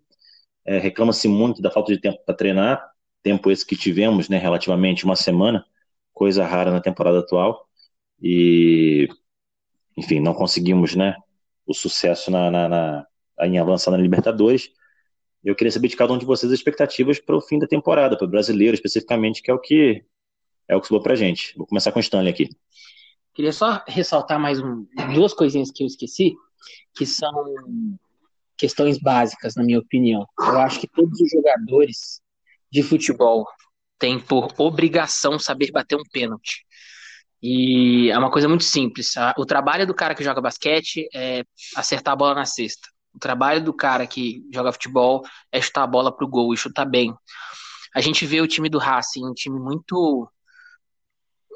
[0.66, 2.90] é, reclama-se muito da falta de tempo para treinar,
[3.22, 5.64] tempo esse que tivemos, né, relativamente uma semana,
[6.12, 7.66] coisa rara na temporada atual,
[8.20, 9.08] e
[9.96, 11.16] enfim, não conseguimos, né,
[11.66, 13.06] o sucesso na, na, na
[13.40, 14.70] em avançar na Libertadores.
[15.44, 18.16] Eu queria saber de cada um de vocês as expectativas para o fim da temporada,
[18.16, 20.05] para o brasileiro especificamente, que é o que
[20.68, 21.55] é o que sobrou para gente.
[21.57, 22.49] Vou começar com o Stanley aqui.
[23.33, 26.35] Queria só ressaltar mais um, duas coisinhas que eu esqueci,
[26.96, 27.31] que são
[28.57, 30.27] questões básicas, na minha opinião.
[30.40, 32.20] Eu acho que todos os jogadores
[32.72, 33.46] de futebol
[33.99, 36.64] têm por obrigação saber bater um pênalti.
[37.42, 39.12] E é uma coisa muito simples.
[39.37, 41.44] O trabalho do cara que joga basquete é
[41.77, 42.88] acertar a bola na cesta.
[43.16, 46.85] O trabalho do cara que joga futebol é chutar a bola pro gol e chutar
[46.85, 47.14] bem.
[47.94, 50.31] A gente vê o time do Racing, um time muito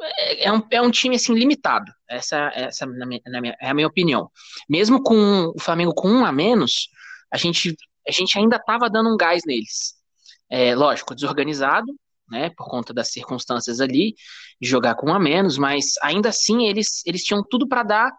[0.03, 1.92] é, é um, é um time assim limitado.
[2.09, 4.31] Essa, essa na minha, na minha, é a minha opinião.
[4.68, 6.88] Mesmo com o Flamengo com um a menos,
[7.33, 7.77] a gente,
[8.09, 9.94] a gente ainda estava dando um gás neles.
[10.49, 11.92] É, lógico, desorganizado,
[12.29, 14.14] né, por conta das circunstâncias ali,
[14.61, 18.12] de jogar com um a menos, mas ainda assim eles, eles tinham tudo para dar,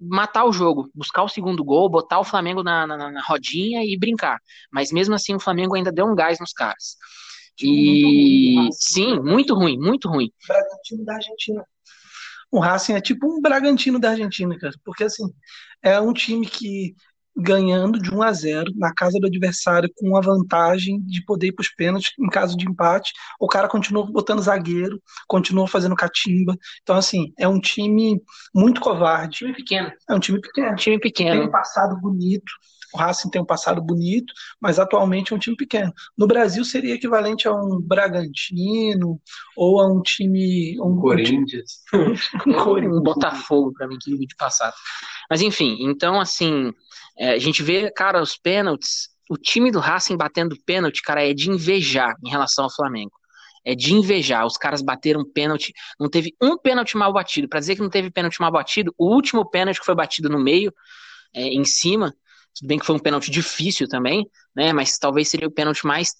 [0.00, 3.98] matar o jogo, buscar o segundo gol, botar o Flamengo na, na, na rodinha e
[3.98, 4.38] brincar.
[4.72, 6.96] Mas mesmo assim o Flamengo ainda deu um gás nos caras.
[7.60, 10.32] E ruim, sim, muito ruim, muito ruim.
[10.46, 11.64] Bragantino da Argentina.
[12.50, 15.24] O Racing é tipo um Bragantino da Argentina, cara, porque assim,
[15.82, 16.94] é um time que
[17.36, 21.52] ganhando de 1 a 0 na casa do adversário com a vantagem de poder ir
[21.52, 26.56] para os pênaltis em caso de empate, o cara continua botando zagueiro, continua fazendo catimba.
[26.82, 28.22] Então assim, é um time
[28.54, 29.38] muito covarde.
[29.38, 29.92] Time pequeno.
[30.08, 30.68] É um time pequeno.
[30.68, 31.40] É um time pequeno.
[31.40, 32.52] Tem um passado bonito,
[32.94, 35.92] o Racing tem um passado bonito, mas atualmente é um time pequeno.
[36.16, 39.20] No Brasil seria equivalente a um Bragantino
[39.56, 40.80] ou a um time.
[40.80, 41.82] Um Corinthians.
[41.92, 44.74] Um, um Botafogo, para mim, que de passado.
[45.28, 46.72] Mas enfim, então assim,
[47.18, 49.12] é, a gente vê, cara, os pênaltis.
[49.28, 53.12] O time do Racing batendo pênalti, cara, é de invejar em relação ao Flamengo
[53.66, 54.44] é de invejar.
[54.46, 57.48] Os caras bateram pênalti, não teve um pênalti mal batido.
[57.48, 60.38] Para dizer que não teve pênalti mal batido, o último pênalti que foi batido no
[60.38, 60.70] meio,
[61.34, 62.14] é, em cima,
[62.54, 64.72] tudo bem que foi um pênalti difícil também, né?
[64.72, 66.12] Mas talvez seria o pênalti mais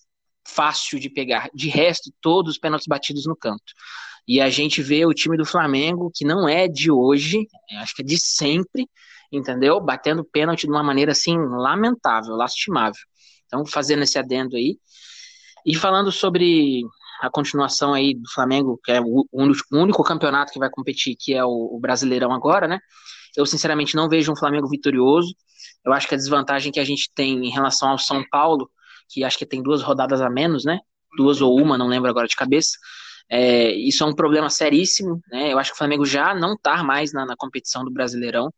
[0.47, 1.49] fácil de pegar.
[1.55, 3.73] De resto, todos os pênaltis batidos no canto.
[4.27, 7.47] E a gente vê o time do Flamengo, que não é de hoje,
[7.79, 8.88] acho que é de sempre,
[9.31, 9.81] entendeu?
[9.81, 13.01] Batendo pênalti de uma maneira assim lamentável, lastimável.
[13.47, 14.79] Então, fazendo esse adendo aí.
[15.64, 16.83] E falando sobre
[17.20, 21.44] a continuação aí do Flamengo, que é o único, campeonato que vai competir, que é
[21.44, 22.81] o Brasileirão agora, né?
[23.37, 25.35] Eu, sinceramente, não vejo um Flamengo vitorioso.
[25.85, 28.70] Eu acho que a desvantagem que a gente tem em relação ao São Paulo,
[29.09, 30.79] que acho que tem duas rodadas a menos, né?
[31.16, 32.77] Duas ou uma, não lembro agora de cabeça.
[33.29, 35.53] É, isso é um problema seríssimo, né?
[35.53, 38.53] Eu acho que o Flamengo já não tá mais na, na competição do Brasileirão.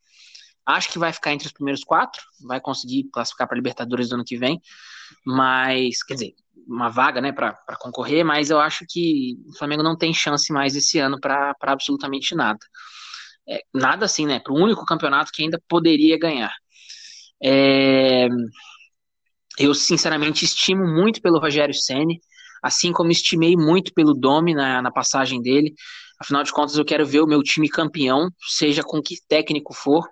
[0.64, 4.24] Acho que vai ficar entre os primeiros quatro, vai conseguir classificar para Libertadores do ano
[4.24, 4.60] que vem,
[5.24, 6.34] mas, quer dizer,
[6.66, 10.74] uma vaga, né, para concorrer, mas eu acho que o Flamengo não tem chance mais
[10.74, 12.58] esse ano para absolutamente nada.
[13.48, 16.52] É, nada assim, né, para o único campeonato que ainda poderia ganhar.
[17.42, 18.28] É...
[19.58, 22.20] Eu, sinceramente, estimo muito pelo Rogério Ceni,
[22.62, 25.74] assim como estimei muito pelo Domi na, na passagem dele.
[26.20, 30.06] Afinal de contas, eu quero ver o meu time campeão, seja com que técnico for,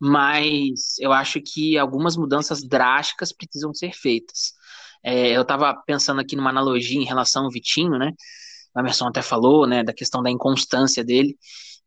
[0.00, 4.52] mas eu acho que algumas mudanças drásticas precisam ser feitas.
[5.04, 8.12] É, eu estava pensando aqui numa analogia em relação ao Vitinho, né?
[8.74, 11.36] o Emerson até falou, né, da questão da inconstância dele,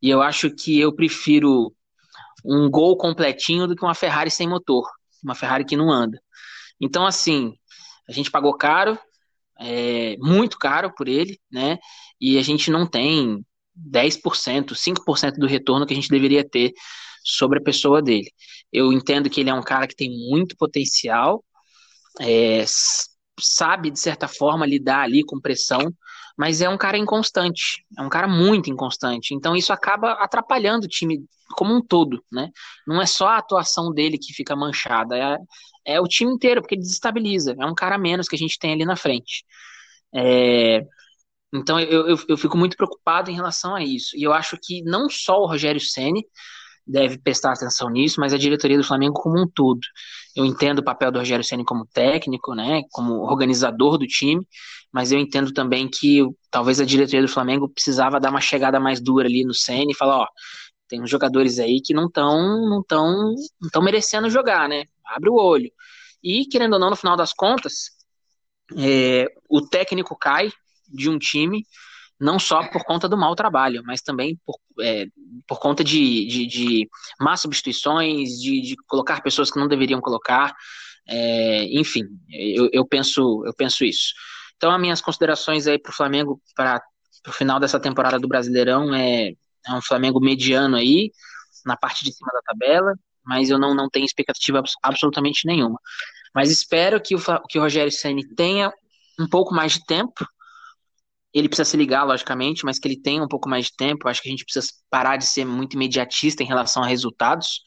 [0.06, 1.74] e eu acho que eu prefiro
[2.44, 4.88] um gol completinho do que uma Ferrari sem motor,
[5.20, 6.16] uma Ferrari que não anda.
[6.80, 7.52] Então, assim,
[8.08, 8.96] a gente pagou caro,
[9.58, 11.76] é, muito caro por ele, né?
[12.20, 13.44] E a gente não tem
[13.76, 16.72] 10%, 5% do retorno que a gente deveria ter
[17.24, 18.30] sobre a pessoa dele.
[18.72, 21.44] Eu entendo que ele é um cara que tem muito potencial,
[22.20, 22.64] é,
[23.40, 25.92] sabe, de certa forma, lidar ali com pressão,
[26.36, 29.34] mas é um cara inconstante, é um cara muito inconstante.
[29.34, 32.50] Então isso acaba atrapalhando o time como um todo, né?
[32.86, 35.38] Não é só a atuação dele que fica manchada, é,
[35.86, 37.54] é o time inteiro, porque ele desestabiliza.
[37.58, 39.44] É um cara menos que a gente tem ali na frente.
[40.14, 40.84] É,
[41.54, 44.16] então eu, eu, eu, fico muito preocupado em relação a isso.
[44.16, 46.26] E eu acho que não só o Rogério Ceni
[46.86, 49.80] deve prestar atenção nisso, mas a diretoria do Flamengo como um todo.
[50.34, 54.46] Eu entendo o papel do Rogério Ceni como técnico, né, como organizador do time,
[54.92, 59.00] mas eu entendo também que talvez a diretoria do Flamengo precisava dar uma chegada mais
[59.00, 60.26] dura ali no Ceni e falar, ó,
[60.88, 64.84] tem uns jogadores aí que não estão não tão, não tão merecendo jogar, né?
[65.04, 65.70] Abre o olho.
[66.22, 67.90] E, querendo ou não, no final das contas,
[68.76, 70.50] é, o técnico cai
[70.88, 71.64] de um time
[72.18, 75.06] não só por conta do mau trabalho, mas também por, é,
[75.46, 76.88] por conta de, de, de
[77.20, 80.54] más substituições, de, de, colocar pessoas que não deveriam colocar,
[81.08, 84.14] é, enfim, eu, eu, penso, eu penso isso.
[84.56, 86.82] Então, as minhas considerações aí para o Flamengo para
[87.28, 89.28] o final dessa temporada do Brasileirão é,
[89.66, 91.10] é um Flamengo mediano aí,
[91.64, 95.78] na parte de cima da tabela, mas eu não, não tenho expectativa absolutamente nenhuma.
[96.34, 98.72] Mas espero que o, que o Rogério Senni tenha
[99.18, 100.26] um pouco mais de tempo
[101.38, 104.08] ele precisa se ligar, logicamente, mas que ele tenha um pouco mais de tempo.
[104.08, 107.60] Acho que a gente precisa parar de ser muito imediatista em relação a resultados,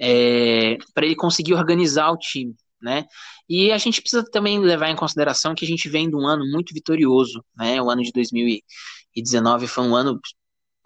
[0.00, 3.04] é, para ele conseguir organizar o time, né?
[3.48, 6.50] E a gente precisa também levar em consideração que a gente vem de um ano
[6.50, 7.80] muito vitorioso, né?
[7.82, 10.18] O ano de 2019 foi um ano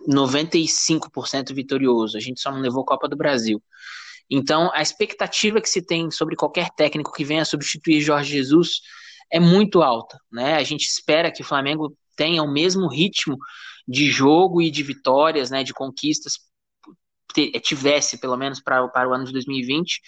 [0.08, 2.16] 95% vitorioso.
[2.16, 3.62] A gente só não levou Copa do Brasil.
[4.28, 8.80] Então, a expectativa que se tem sobre qualquer técnico que venha substituir Jorge Jesus
[9.32, 10.54] é muito alta, né?
[10.54, 13.38] A gente espera que o Flamengo tenha o mesmo ritmo
[13.88, 16.34] de jogo e de vitórias, né, de conquistas,
[17.62, 20.02] tivesse pelo menos para, para o ano de 2020,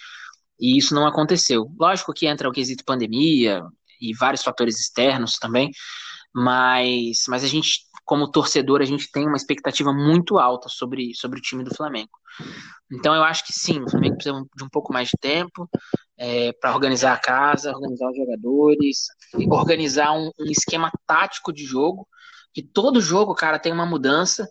[0.59, 1.73] e isso não aconteceu.
[1.75, 3.63] Lógico que entra o quesito pandemia
[3.99, 5.71] e vários fatores externos também,
[6.31, 11.39] mas, mas a gente, como torcedor, a gente tem uma expectativa muito alta sobre, sobre
[11.39, 12.11] o time do Flamengo.
[12.91, 15.69] Então eu acho que sim, o Flamengo precisa de um pouco mais de tempo
[16.17, 19.07] é, para organizar a casa, organizar os jogadores,
[19.49, 22.07] organizar um, um, esquema tático de jogo,
[22.53, 24.47] que todo jogo, cara, tem uma mudança.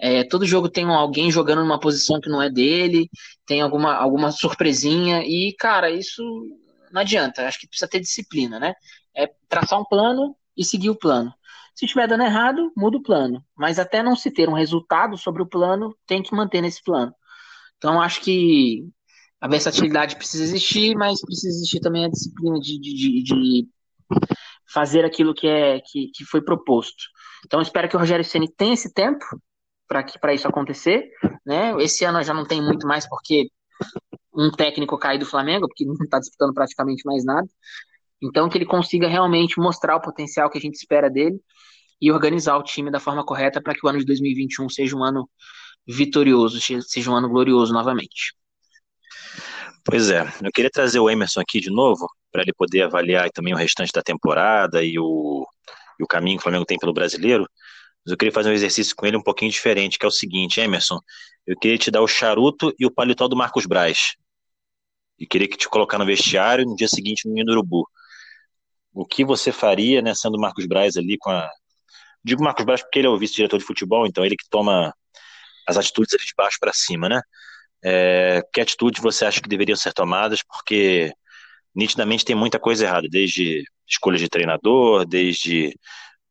[0.00, 3.08] É, todo jogo tem alguém jogando numa posição que não é dele,
[3.44, 6.22] tem alguma, alguma surpresinha, e, cara, isso
[6.92, 7.46] não adianta.
[7.46, 8.74] Acho que precisa ter disciplina, né?
[9.14, 11.32] É traçar um plano e seguir o plano.
[11.78, 13.40] Se estiver dando errado, muda o plano.
[13.56, 17.14] Mas até não se ter um resultado sobre o plano, tem que manter nesse plano.
[17.76, 18.84] Então, acho que
[19.40, 23.68] a versatilidade precisa existir, mas precisa existir também a disciplina de, de, de
[24.68, 27.04] fazer aquilo que, é, que, que foi proposto.
[27.46, 29.24] Então, espero que o Rogério Ceni tenha esse tempo
[29.86, 31.08] para isso acontecer.
[31.46, 31.80] Né?
[31.80, 33.52] Esse ano já não tem muito mais, porque
[34.34, 37.46] um técnico cai do Flamengo, porque não está disputando praticamente mais nada.
[38.22, 41.38] Então, que ele consiga realmente mostrar o potencial que a gente espera dele
[42.00, 45.04] e organizar o time da forma correta para que o ano de 2021 seja um
[45.04, 45.28] ano
[45.86, 48.34] vitorioso, seja um ano glorioso novamente.
[49.84, 53.54] Pois é, eu queria trazer o Emerson aqui de novo, para ele poder avaliar também
[53.54, 55.46] o restante da temporada e o,
[55.98, 57.48] e o caminho que o Flamengo tem pelo brasileiro.
[58.04, 60.60] Mas eu queria fazer um exercício com ele um pouquinho diferente, que é o seguinte,
[60.60, 61.00] Emerson,
[61.46, 64.14] eu queria te dar o charuto e o paletó do Marcos Braz.
[65.18, 67.88] E queria que te colocar no vestiário no dia seguinte no Urubu.
[68.98, 71.48] O que você faria, né, sendo Marcos Braz ali com a...
[72.24, 74.92] Digo Marcos Braz porque ele é o vice-diretor de futebol, então ele que toma
[75.68, 77.20] as atitudes de baixo para cima, né?
[77.80, 80.40] É, que atitude você acha que deveriam ser tomadas?
[80.42, 81.12] Porque
[81.72, 85.72] nitidamente tem muita coisa errada, desde escolha de treinador, desde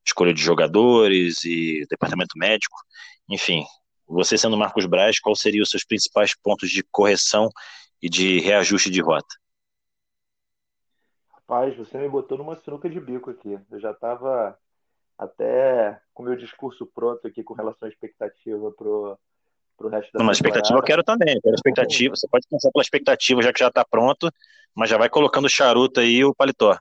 [0.06, 2.76] escolha de jogadores e departamento médico,
[3.30, 3.64] enfim.
[4.10, 7.50] Você sendo Marcos Braz, quais seriam os seus principais pontos de correção
[8.02, 9.36] e de reajuste de rota?
[11.50, 13.58] Rapaz, você me botou numa sinuca de bico aqui.
[13.72, 14.60] Eu já estava
[15.18, 19.18] até com meu discurso pronto aqui com relação à expectativa pro
[19.78, 21.36] para o resto da Não, mas expectativa eu quero também.
[21.36, 22.16] Eu quero expectativa.
[22.16, 24.30] Você pode pensar pela expectativa, já que já está pronto,
[24.76, 26.78] mas já vai colocando o charuto aí o paletó.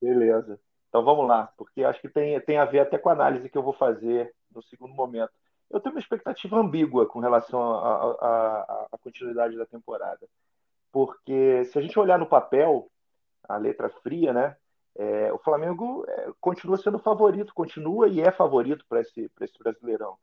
[0.00, 0.60] Beleza.
[0.88, 3.56] Então vamos lá, porque acho que tem, tem a ver até com a análise que
[3.58, 5.32] eu vou fazer no segundo momento.
[5.70, 10.28] Eu tenho uma expectativa ambígua com relação à continuidade da temporada.
[10.92, 12.89] Porque se a gente olhar no papel,
[13.54, 14.56] a letra fria, né?
[14.96, 20.16] é, o Flamengo é, continua sendo favorito, continua e é favorito para esse, esse Brasileirão.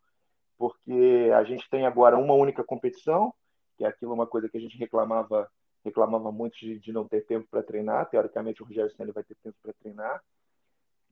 [0.58, 3.34] Porque a gente tem agora uma única competição,
[3.78, 5.50] que é aquilo uma coisa que a gente reclamava
[5.86, 8.10] reclamava muito de, de não ter tempo para treinar.
[8.10, 10.22] Teoricamente, o Rogério Senna vai ter tempo para treinar.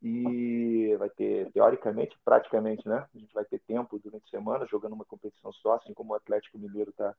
[0.01, 3.07] E vai ter, teoricamente, praticamente, né?
[3.15, 6.15] A gente vai ter tempo durante a semana jogando uma competição só, assim como o
[6.15, 7.15] Atlético Mineiro está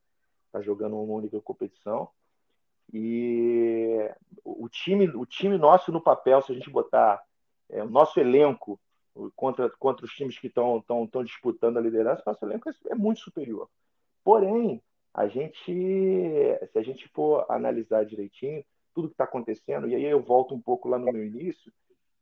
[0.53, 2.11] tá jogando uma única competição.
[2.93, 4.11] E
[4.45, 7.23] o time, o time nosso no papel, se a gente botar
[7.69, 8.79] é, o nosso elenco
[9.35, 10.83] contra, contra os times que estão
[11.25, 13.69] disputando a liderança, nosso elenco é, é muito superior.
[14.23, 14.83] Porém,
[15.13, 18.65] a gente, se a gente for analisar direitinho
[18.95, 21.73] tudo que está acontecendo, e aí eu volto um pouco lá no meu início,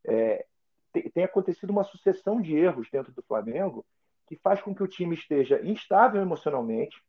[0.05, 0.45] é,
[0.93, 3.85] tem, tem, acontecido uma sucessão de erros dentro do Flamengo
[4.27, 7.03] que faz com que o time esteja instável emocionalmente,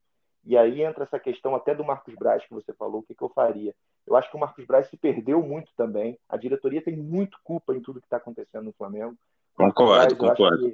[0.45, 3.23] e aí entra essa questão até do Marcos Braz que você falou, o que, que
[3.23, 3.73] eu faria?
[4.05, 6.19] Eu acho que o Marcos Braz se perdeu muito também.
[6.29, 9.15] A diretoria tem muito culpa em tudo que está acontecendo no Flamengo.
[9.55, 10.67] Concordo, concordo.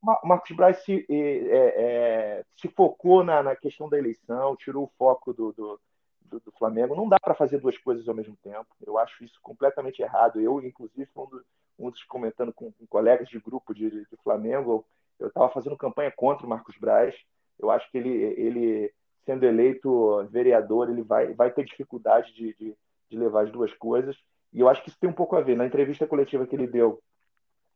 [0.00, 4.92] O Marcos Braz se, é, é, se focou na, na, questão da eleição, tirou o
[4.96, 5.80] foco do, do,
[6.22, 6.96] do, do Flamengo.
[6.96, 8.66] Não dá para fazer duas coisas ao mesmo tempo.
[8.86, 10.40] Eu acho isso completamente errado.
[10.40, 11.44] Eu, inclusive, um, do,
[11.78, 14.86] um dos comentando com, com, colegas de grupo de, de Flamengo,
[15.18, 17.14] eu estava fazendo campanha contra o Marcos Braz
[17.58, 18.92] eu acho que ele, ele
[19.24, 22.76] sendo eleito vereador, ele vai, vai ter dificuldade de, de,
[23.10, 24.16] de levar as duas coisas.
[24.52, 25.56] E eu acho que isso tem um pouco a ver.
[25.56, 27.02] Na entrevista coletiva que ele deu,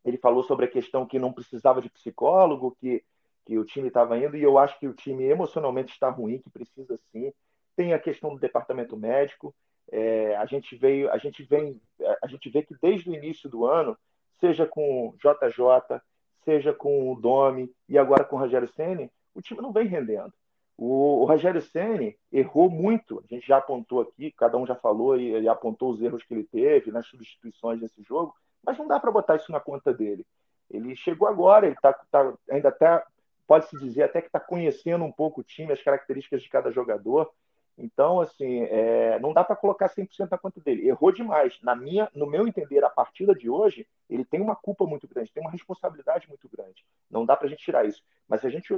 [0.04, 3.04] ele falou sobre a questão que não precisava de psicólogo, que,
[3.44, 6.50] que o time estava indo, e eu acho que o time emocionalmente está ruim, que
[6.50, 7.32] precisa sim.
[7.76, 9.54] Tem a questão do departamento médico.
[9.90, 11.80] É, a gente veio, a gente vem,
[12.22, 13.96] a gente vê que desde o início do ano,
[14.40, 16.00] seja com JJ,
[16.44, 20.32] seja com o Domi e agora com o Rogério Ceni, o time não vem rendendo.
[20.76, 25.16] O, o Rogério Ceni errou muito, a gente já apontou aqui, cada um já falou
[25.16, 28.98] e, e apontou os erros que ele teve nas substituições desse jogo, mas não dá
[28.98, 30.26] para botar isso na conta dele.
[30.70, 33.04] Ele chegou agora, ele tá, tá ainda até
[33.46, 37.30] pode-se dizer até que está conhecendo um pouco o time, as características de cada jogador.
[37.76, 40.88] Então, assim, é, não dá para colocar 100% na conta dele.
[40.88, 41.58] Errou demais.
[41.62, 45.32] Na minha, no meu entender, a partida de hoje, ele tem uma culpa muito grande,
[45.32, 46.84] tem uma responsabilidade muito grande.
[47.10, 48.02] Não dá para a gente tirar isso.
[48.28, 48.72] Mas se a gente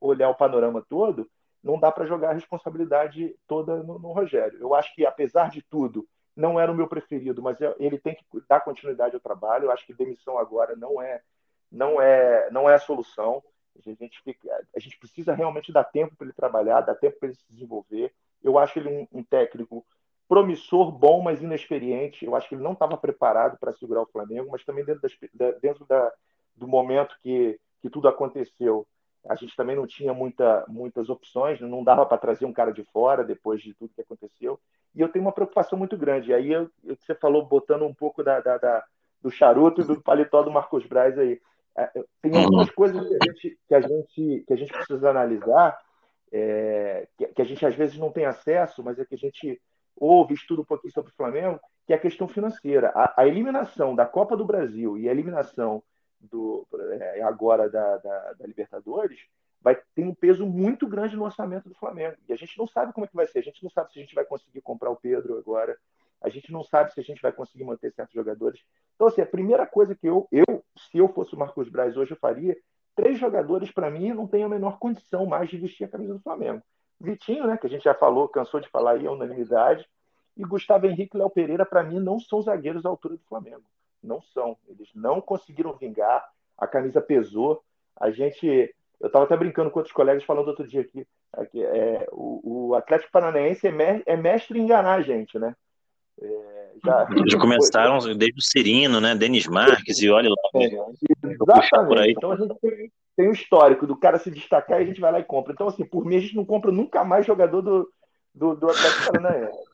[0.00, 1.30] olhar o panorama todo,
[1.62, 4.58] não dá para jogar a responsabilidade toda no, no, Rogério.
[4.58, 8.24] Eu acho que, apesar de tudo, não era o meu preferido, mas ele tem que
[8.48, 9.64] dar continuidade ao trabalho.
[9.64, 11.20] Eu acho que demissão agora não é,
[11.70, 13.42] não é, não é a solução.
[13.76, 17.28] A gente, fica, a gente precisa realmente dar tempo para ele trabalhar, dar tempo para
[17.28, 18.12] ele se desenvolver.
[18.42, 19.84] Eu acho ele um, um técnico
[20.28, 22.24] promissor, bom, mas inexperiente.
[22.24, 25.12] Eu acho que ele não estava preparado para segurar o Flamengo, mas também dentro, das,
[25.60, 26.12] dentro da,
[26.54, 28.86] do momento que, que tudo aconteceu,
[29.28, 32.84] a gente também não tinha muita, muitas opções, não dava para trazer um cara de
[32.84, 34.58] fora depois de tudo que aconteceu.
[34.94, 36.32] E eu tenho uma preocupação muito grande.
[36.32, 38.84] Aí eu, você falou, botando um pouco da, da, da,
[39.20, 41.40] do charuto e do paletó do Marcos Braz aí.
[41.76, 45.78] É, tem algumas coisas que a gente, que a gente, que a gente precisa analisar
[46.32, 49.60] é, que, que, a gente às vezes não tem acesso, mas é que a gente
[49.96, 52.90] ouve, estuda um pouquinho sobre o Flamengo, que é a questão financeira.
[52.94, 55.82] A, a eliminação da Copa do Brasil e a eliminação
[56.20, 59.18] do, é, agora da, da, da, Libertadores
[59.60, 62.16] vai ter um peso muito grande no orçamento do Flamengo.
[62.28, 63.40] E a gente não sabe como é que vai ser.
[63.40, 65.76] A gente não sabe se a gente vai conseguir comprar o Pedro agora.
[66.22, 68.60] A gente não sabe se a gente vai conseguir manter certos jogadores.
[68.94, 72.12] Então, assim, a primeira coisa que eu, eu se eu fosse o Marcos Braz hoje,
[72.12, 72.56] eu faria
[73.00, 76.20] três jogadores, para mim, não tem a menor condição mais de vestir a camisa do
[76.20, 76.62] Flamengo.
[77.00, 79.88] Vitinho, né, que a gente já falou, cansou de falar aí, é unanimidade.
[80.36, 83.64] E Gustavo Henrique e Léo Pereira, para mim, não são zagueiros à altura do Flamengo.
[84.02, 84.56] Não são.
[84.68, 86.28] Eles não conseguiram vingar.
[86.58, 87.62] A camisa pesou.
[87.98, 88.74] A gente.
[89.00, 91.06] Eu estava até brincando com outros colegas falando outro dia aqui.
[91.32, 95.56] aqui é, o, o, Atlético Paranaense é, é, mestre em enganar a gente, né?
[96.20, 99.14] É, já, já começaram desde o Cirino, né?
[99.14, 100.36] Denis Marques, e olha lá.
[100.54, 102.14] É, exatamente.
[102.16, 105.12] Então a gente tem, tem o histórico do cara se destacar e a gente vai
[105.12, 105.52] lá e compra.
[105.52, 107.92] Então, assim, por mês a gente não compra nunca mais jogador do,
[108.34, 109.70] do, do Atlético Paranaense.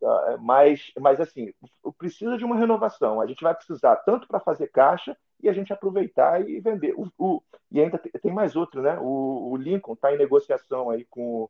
[0.00, 0.36] Tá?
[0.38, 1.52] Mas, mas, assim,
[1.96, 3.20] precisa de uma renovação.
[3.20, 6.94] A gente vai precisar tanto para fazer caixa e a gente aproveitar e vender.
[6.96, 8.98] O, o e ainda tem mais outro, né?
[9.00, 11.48] O, o Lincoln está em negociação aí com,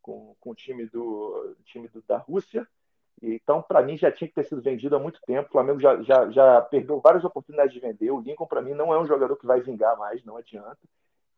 [0.00, 2.66] com, com o time, do, time do, da Rússia.
[3.20, 5.48] Então, para mim, já tinha que ter sido vendido há muito tempo.
[5.48, 8.10] O Flamengo já, já, já perdeu várias oportunidades de vender.
[8.10, 10.78] O Lincoln, para mim, não é um jogador que vai vingar mais, não adianta.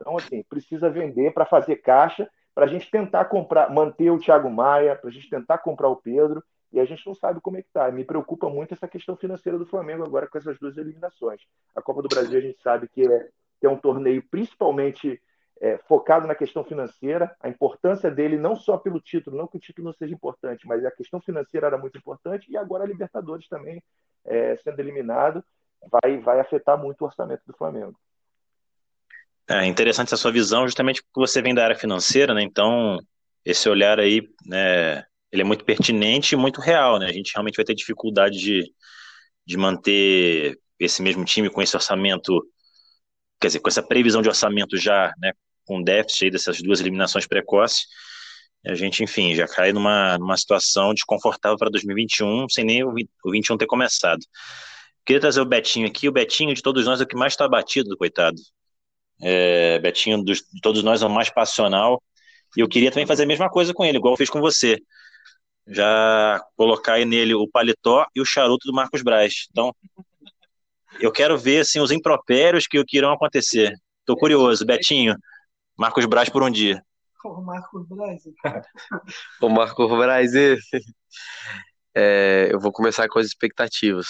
[0.01, 4.51] Então, assim, precisa vender para fazer caixa, para a gente tentar comprar, manter o Thiago
[4.51, 6.43] Maia, para a gente tentar comprar o Pedro
[6.75, 7.91] e a gente não sabe como é que está.
[7.93, 11.41] Me preocupa muito essa questão financeira do Flamengo agora com essas duas eliminações.
[11.75, 13.29] A Copa do Brasil a gente sabe que é,
[13.61, 15.21] que é um torneio principalmente
[15.61, 19.61] é, focado na questão financeira, a importância dele não só pelo título, não que o
[19.61, 23.49] título não seja importante, mas a questão financeira era muito importante, e agora a Libertadores
[23.49, 23.83] também
[24.25, 25.45] é, sendo eliminado
[25.91, 27.99] vai, vai afetar muito o orçamento do Flamengo.
[29.49, 32.43] É interessante essa sua visão, justamente porque você vem da área financeira, né?
[32.43, 32.99] Então,
[33.45, 37.07] esse olhar aí, né, ele é muito pertinente e muito real, né?
[37.07, 38.73] A gente realmente vai ter dificuldade de,
[39.47, 42.43] de manter esse mesmo time com esse orçamento,
[43.45, 45.33] quer dizer, com essa previsão de orçamento já, né,
[45.67, 47.85] com déficit aí dessas duas eliminações precoces.
[48.67, 53.31] A gente, enfim, já cai numa, numa situação desconfortável para 2021, sem nem o, o
[53.31, 54.21] 21 ter começado.
[55.05, 56.09] Queria trazer o Betinho aqui.
[56.09, 58.41] O Betinho, de todos nós, é o que mais está batido, coitado.
[59.21, 62.03] É, Betinho, dos, de todos nós, é o mais passional.
[62.57, 64.81] E eu queria também fazer a mesma coisa com ele, igual eu fiz com você.
[65.69, 69.47] Já colocar aí nele o paletó e o charuto do Marcos Braz.
[69.51, 69.75] Então,
[71.01, 73.73] eu quero ver assim, os impropérios que, que irão acontecer.
[74.01, 74.65] Estou curioso.
[74.65, 75.17] Betinho,
[75.77, 76.83] Marcos Braz por um dia.
[77.25, 78.23] O Marcos Braz.
[79.41, 80.33] o Marcos Braz,
[81.95, 84.07] é, eu vou começar com as expectativas.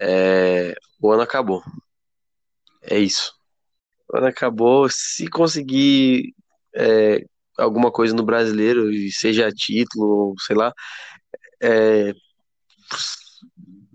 [0.00, 1.62] É, o ano acabou.
[2.82, 3.34] É isso.
[4.08, 4.88] O ano acabou.
[4.88, 6.34] Se conseguir
[6.74, 7.24] é,
[7.58, 10.72] alguma coisa no brasileiro, seja título, sei lá,
[11.62, 12.14] é, é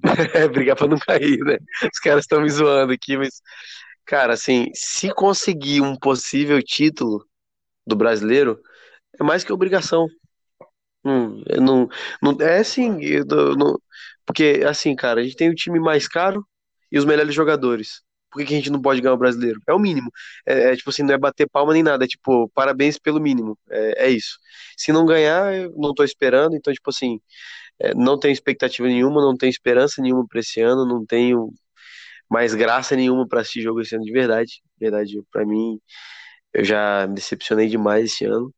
[0.53, 1.57] brigar para não cair, né?
[1.91, 3.41] Os caras estão me zoando aqui, mas,
[4.05, 7.25] cara, assim, se conseguir um possível título
[7.87, 8.59] do brasileiro,
[9.19, 10.07] é mais que obrigação.
[11.05, 11.87] Hum, não,
[12.21, 12.89] não, é assim,
[13.57, 13.79] não,
[14.25, 16.45] porque, assim, cara, a gente tem o time mais caro
[16.91, 18.03] e os melhores jogadores.
[18.35, 19.61] Por que, a gente não pode ganhar o brasileiro?
[19.65, 20.11] É o mínimo.
[20.45, 22.03] É, é, tipo assim, não é bater palma nem nada.
[22.03, 23.57] É tipo, parabéns pelo mínimo.
[23.69, 24.37] É, é isso.
[24.77, 26.53] Se não ganhar, eu não tô esperando.
[26.55, 27.21] Então, tipo assim,
[27.79, 31.53] é, não tenho expectativa nenhuma, não tenho esperança nenhuma para esse ano, não tenho
[32.29, 34.61] mais graça nenhuma para assistir jogo esse ano de verdade.
[34.79, 35.79] Verdade, para mim,
[36.53, 38.53] eu já me decepcionei demais esse ano.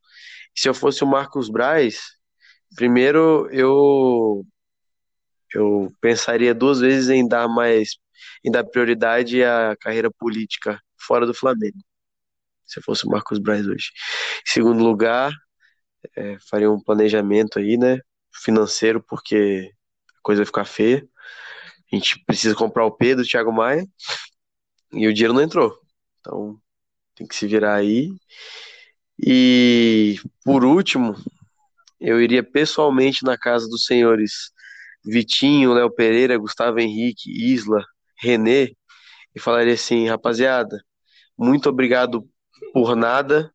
[0.56, 2.00] Se eu fosse o Marcos Braz,
[2.76, 4.46] primeiro eu
[5.54, 7.98] eu pensaria duas vezes em dar mais
[8.44, 11.78] em dar prioridade à carreira política fora do Flamengo.
[12.66, 13.92] Se eu fosse o Marcos Braz hoje.
[14.48, 15.32] Em segundo lugar,
[16.16, 18.00] é, faria um planejamento aí, né?
[18.44, 19.72] financeiro, porque
[20.18, 21.08] a coisa vai ficar feia.
[21.92, 23.86] A gente precisa comprar o Pedro, o Thiago Maia,
[24.92, 25.78] e o dinheiro não entrou.
[26.20, 26.60] Então,
[27.16, 28.12] tem que se virar aí.
[29.20, 31.16] E, por último,
[32.00, 34.52] eu iria pessoalmente na casa dos senhores
[35.04, 37.84] Vitinho, Léo Pereira, Gustavo Henrique, Isla,
[38.20, 38.76] Renê,
[39.36, 40.82] e falaria assim: rapaziada,
[41.38, 42.28] muito obrigado
[42.74, 43.54] por nada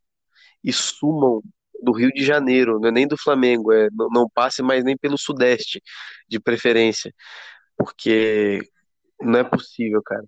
[0.64, 1.42] e sumam
[1.82, 4.96] do Rio de Janeiro, não é nem do Flamengo, é, não, não passe mais nem
[4.96, 5.82] pelo Sudeste,
[6.28, 7.12] de preferência,
[7.76, 8.60] porque
[9.20, 10.24] não é possível, cara.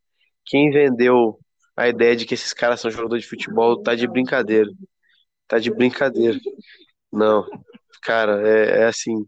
[0.47, 1.39] Quem vendeu
[1.77, 4.71] a ideia de que esses caras são jogadores de futebol tá de brincadeira.
[5.49, 6.39] Tá de brincadeira.
[7.13, 7.47] Não,
[8.03, 9.27] cara, é, é assim.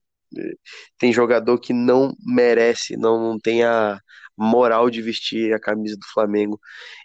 [0.99, 4.01] Tem jogador que não merece, não, não tem a
[4.37, 6.61] moral de vestir a camisa do Flamengo.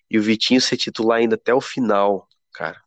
[0.10, 2.82] E o Vitinho ser titular ainda até o final, cara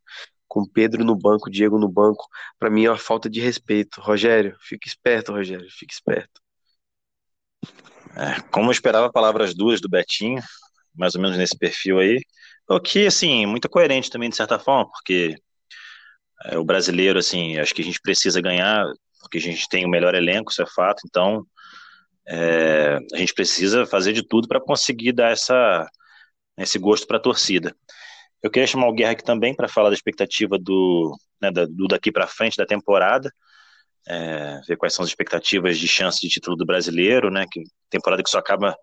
[0.55, 2.29] com Pedro no banco, Diego no banco,
[2.61, 4.01] para mim é uma falta de respeito.
[4.01, 6.41] Rogério, fique esperto, Rogério, fique esperto.
[8.17, 10.41] É, como eu esperava palavras duas do Betinho,
[10.95, 12.21] mais ou menos nesse perfil aí,
[12.69, 15.35] o que, assim, muito coerente também, de certa forma, porque
[16.45, 18.87] é, o brasileiro, assim, acho que a gente precisa ganhar,
[19.21, 21.45] porque a gente tem o melhor elenco, isso é fato, então
[22.27, 25.87] é, a gente precisa fazer de tudo para conseguir dar essa,
[26.59, 27.75] esse gosto para a torcida.
[28.43, 32.13] Eu queria chamar o Guerra aqui também para falar da expectativa do, né, do daqui
[32.13, 33.33] para frente da temporada,
[34.07, 37.47] é, ver quais são as expectativas de chance de título do brasileiro, né?
[37.51, 38.77] Que temporada que só acaba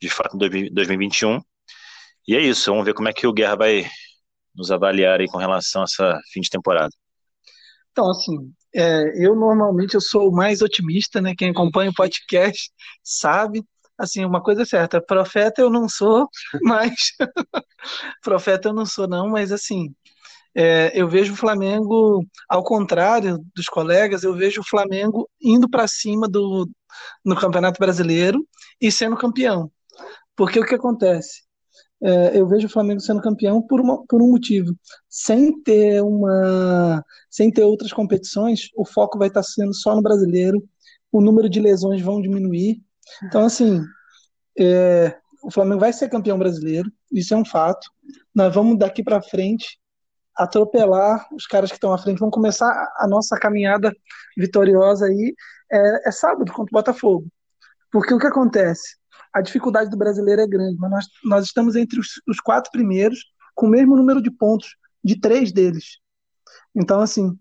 [0.00, 1.40] de fato em 2021.
[2.26, 3.88] E é isso, vamos ver como é que o Guerra vai
[4.54, 6.92] nos avaliar aí com relação a essa fim de temporada.
[7.92, 11.34] Então, assim, é, eu normalmente eu sou o mais otimista, né?
[11.36, 12.70] Quem acompanha o podcast
[13.02, 13.64] sabe
[13.98, 16.28] assim, uma coisa é certa, profeta eu não sou,
[16.62, 17.12] mas
[18.22, 19.92] profeta eu não sou não, mas assim,
[20.54, 25.88] é, eu vejo o Flamengo, ao contrário dos colegas, eu vejo o Flamengo indo para
[25.88, 26.68] cima do
[27.24, 28.46] no Campeonato Brasileiro
[28.80, 29.70] e sendo campeão.
[30.36, 31.42] Porque o que acontece?
[32.00, 34.74] É, eu vejo o Flamengo sendo campeão por, uma, por um motivo.
[35.08, 40.62] Sem ter uma, sem ter outras competições, o foco vai estar sendo só no brasileiro.
[41.10, 42.80] O número de lesões vão diminuir
[43.24, 43.82] então, assim,
[44.58, 47.88] é, o Flamengo vai ser campeão brasileiro, isso é um fato.
[48.34, 49.78] Nós vamos daqui para frente
[50.36, 52.18] atropelar os caras que estão à frente.
[52.18, 53.92] Vamos começar a nossa caminhada
[54.36, 55.34] vitoriosa aí
[55.70, 57.26] é, é sábado contra o Botafogo.
[57.90, 58.96] Porque o que acontece?
[59.38, 63.20] A dificuldade do brasileiro é grande, mas nós, nós estamos entre os, os quatro primeiros
[63.54, 65.98] com o mesmo número de pontos de três deles.
[66.74, 67.38] Então, assim,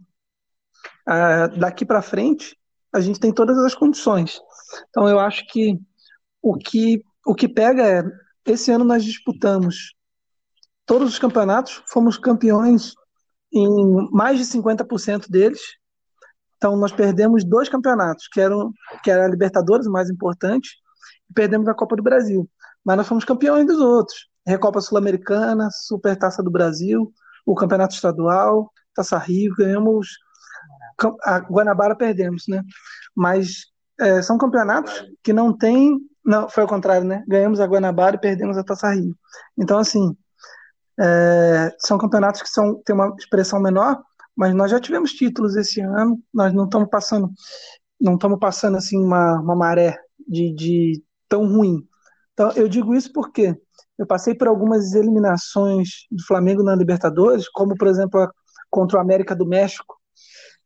[1.57, 2.55] daqui para frente,
[2.93, 4.39] a gente tem todas as condições.
[4.89, 5.79] Então, eu acho que
[6.39, 8.03] o que, o que pega é:
[8.45, 9.95] esse ano nós disputamos
[10.85, 12.93] todos os campeonatos, fomos campeões
[13.51, 13.67] em
[14.11, 15.61] mais de 50% deles.
[16.57, 18.71] Então, nós perdemos dois campeonatos, que eram
[19.03, 20.77] que era a Libertadores, o mais importante,
[21.29, 22.49] e perdemos a Copa do Brasil.
[22.83, 24.27] Mas nós fomos campeões dos outros.
[24.45, 27.11] Recopa Sul-Americana, Super Taça do Brasil,
[27.45, 30.07] o Campeonato Estadual, Taça Rio, ganhamos.
[31.23, 32.63] A Guanabara perdemos, né?
[33.15, 33.65] Mas
[33.99, 35.99] é, são campeonatos que não tem.
[36.23, 37.23] Não, foi ao contrário, né?
[37.27, 39.15] Ganhamos a Guanabara e perdemos a Taça Rio.
[39.57, 40.15] Então, assim,
[40.99, 44.01] é, são campeonatos que são, têm uma expressão menor,
[44.35, 47.31] mas nós já tivemos títulos esse ano, nós não estamos passando,
[47.99, 51.83] não estamos passando assim uma, uma maré de, de tão ruim.
[52.33, 53.55] Então, eu digo isso porque
[53.97, 58.31] eu passei por algumas eliminações do Flamengo na Libertadores, como por exemplo a,
[58.69, 59.95] contra o América do México,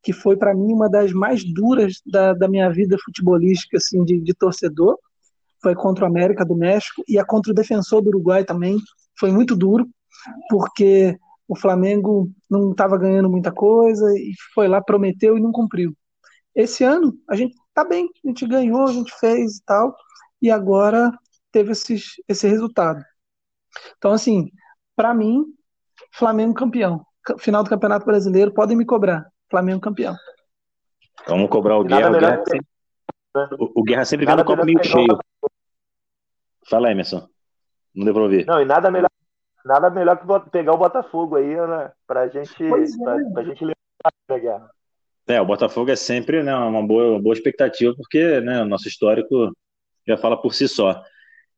[0.03, 4.19] que foi para mim uma das mais duras da, da minha vida futebolística, assim, de,
[4.19, 4.97] de, torcedor.
[5.61, 8.77] Foi contra o América do México e a contra o Defensor do Uruguai também.
[9.17, 9.87] Foi muito duro,
[10.49, 15.95] porque o Flamengo não estava ganhando muita coisa e foi lá, prometeu e não cumpriu.
[16.55, 19.95] Esse ano a gente tá bem, a gente ganhou, a gente fez e tal,
[20.41, 21.11] e agora
[21.51, 23.03] teve esses, esse resultado.
[23.97, 24.49] Então, assim,
[24.95, 25.45] para mim,
[26.11, 27.05] Flamengo campeão.
[27.39, 29.27] Final do Campeonato Brasileiro, podem me cobrar.
[29.49, 30.15] Flamengo campeão.
[31.27, 32.09] Vamos cobrar o Guerra.
[32.09, 32.67] O Guerra, sempre,
[33.59, 35.19] o, o Guerra sempre vem no copo meio cheio.
[36.67, 37.27] Fala, Emerson.
[37.93, 38.45] Não deu pra ouvir.
[38.45, 39.09] Não, e nada melhor,
[39.65, 41.91] nada melhor que pegar o Botafogo aí, né?
[42.07, 42.69] Pra gente, é.
[43.03, 44.71] pra, pra gente lembrar da Guerra.
[45.27, 48.87] É, o Botafogo é sempre né, uma, boa, uma boa expectativa, porque né, o nosso
[48.87, 49.51] histórico
[50.07, 50.93] já fala por si só.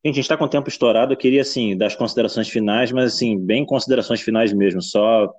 [0.06, 3.14] Gente, a gente está com o tempo estourado, eu queria, assim, das considerações finais, mas,
[3.14, 5.34] assim, bem considerações finais mesmo, só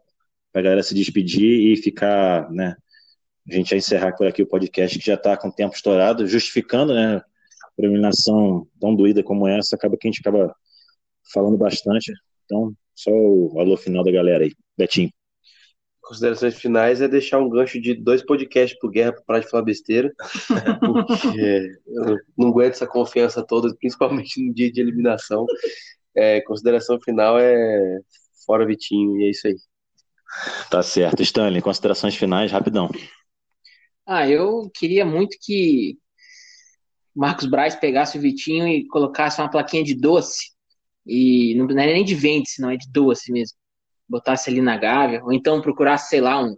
[0.51, 2.75] para a galera se despedir e ficar, né,
[3.51, 6.27] a gente vai encerrar por aqui o podcast que já está com o tempo estourado,
[6.27, 7.21] justificando, né,
[7.77, 10.55] uma eliminação tão doída como essa, acaba que a gente acaba
[11.33, 12.13] falando bastante.
[12.45, 14.53] Então, só o alô final da galera aí.
[14.79, 15.11] Betinho.
[16.07, 20.13] Considerações finais é deixar um gancho de dois podcasts pro Guerra para de falar besteira,
[20.81, 25.47] porque eu não aguento essa confiança toda, principalmente no dia de eliminação.
[26.15, 27.99] É, consideração final é
[28.47, 29.57] fora Vitinho, e é isso aí.
[30.71, 31.23] Tá certo.
[31.23, 32.91] Stanley, considerações finais, rapidão.
[34.07, 35.99] Ah, eu queria muito que
[37.15, 40.53] Marcos Braz pegasse o Vitinho e colocasse uma plaquinha de doce.
[41.07, 43.57] E não, é nem de vende, não é de doce mesmo.
[44.15, 46.57] Botasse ali na Gávea, ou então procurasse, sei lá, um,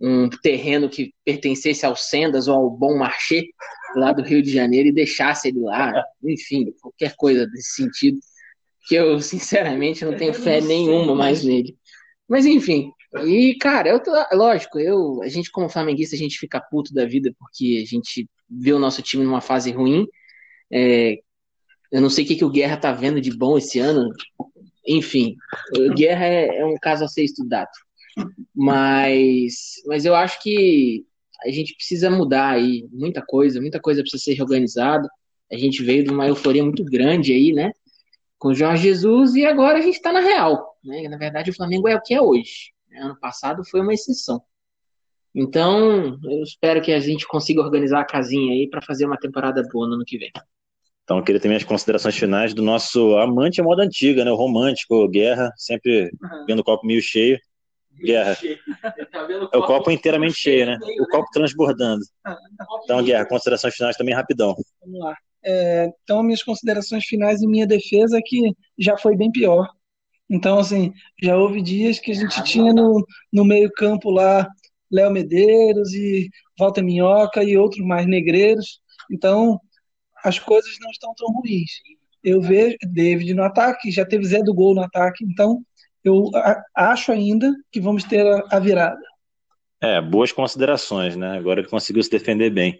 [0.00, 3.42] um terreno que pertencesse ao Sendas ou ao Bom Marché,
[3.96, 5.92] lá do Rio de Janeiro, e deixasse ele lá.
[6.22, 8.18] Enfim, qualquer coisa desse sentido.
[8.86, 11.76] Que eu, sinceramente, não tenho fé nenhuma mais nele.
[12.28, 12.90] Mas enfim,
[13.24, 17.04] e, cara, eu tô, lógico, eu, a gente como flamenguista, a gente fica puto da
[17.04, 20.06] vida porque a gente vê o nosso time numa fase ruim.
[20.72, 21.18] É,
[21.92, 24.08] eu não sei o que, que o Guerra tá vendo de bom esse ano.
[24.86, 25.36] Enfim,
[25.94, 27.70] Guerra é, é um caso a ser estudado.
[28.54, 31.04] Mas, mas eu acho que
[31.44, 35.08] a gente precisa mudar aí muita coisa, muita coisa precisa ser reorganizada.
[35.50, 37.72] A gente veio de uma euforia muito grande aí, né?
[38.38, 40.76] Com o Jorge Jesus e agora a gente está na real.
[40.84, 41.08] Né?
[41.08, 42.72] Na verdade, o Flamengo é o que é hoje.
[42.94, 44.42] Ano passado foi uma exceção.
[45.34, 49.66] Então, eu espero que a gente consiga organizar a casinha aí para fazer uma temporada
[49.72, 50.30] boa no ano que vem.
[51.12, 54.32] Então, eu queria também as considerações finais do nosso amante à moda antiga, né?
[54.32, 56.46] O romântico, Guerra, sempre uhum.
[56.46, 57.38] vendo o copo meio cheio.
[58.02, 58.34] Guerra.
[58.34, 60.78] Tá é o copo inteiramente cheio, né?
[61.00, 62.00] O copo transbordando.
[62.84, 64.56] Então, Guerra, considerações finais também rapidão.
[64.80, 65.14] Vamos lá.
[65.44, 69.68] É, então, minhas considerações finais e minha defesa é que já foi bem pior.
[70.30, 74.48] Então, assim, já houve dias que a gente tinha no, no meio-campo lá
[74.90, 78.80] Léo Medeiros e Walter Minhoca e outros mais negreiros.
[79.10, 79.60] Então,
[80.22, 81.70] as coisas não estão tão ruins.
[82.22, 85.62] Eu vejo David no ataque, já teve Zé do gol no ataque, então
[86.04, 86.30] eu
[86.74, 89.00] acho ainda que vamos ter a, virada.
[89.80, 91.36] É, boas considerações, né?
[91.36, 92.78] Agora ele conseguiu se defender bem.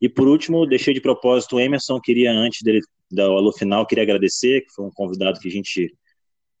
[0.00, 2.80] E por último, deixei de propósito o Emerson, queria antes dele
[3.10, 5.92] dar o alô final, queria agradecer, que foi um convidado que a gente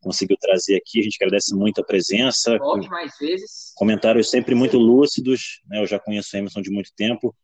[0.00, 1.00] conseguiu trazer aqui.
[1.00, 2.56] A gente agradece muito a presença.
[2.58, 3.72] Volte mais vezes.
[3.74, 5.60] Comentários sempre muito lúcidos.
[5.68, 5.80] Né?
[5.80, 7.34] Eu já conheço o Emerson de muito tempo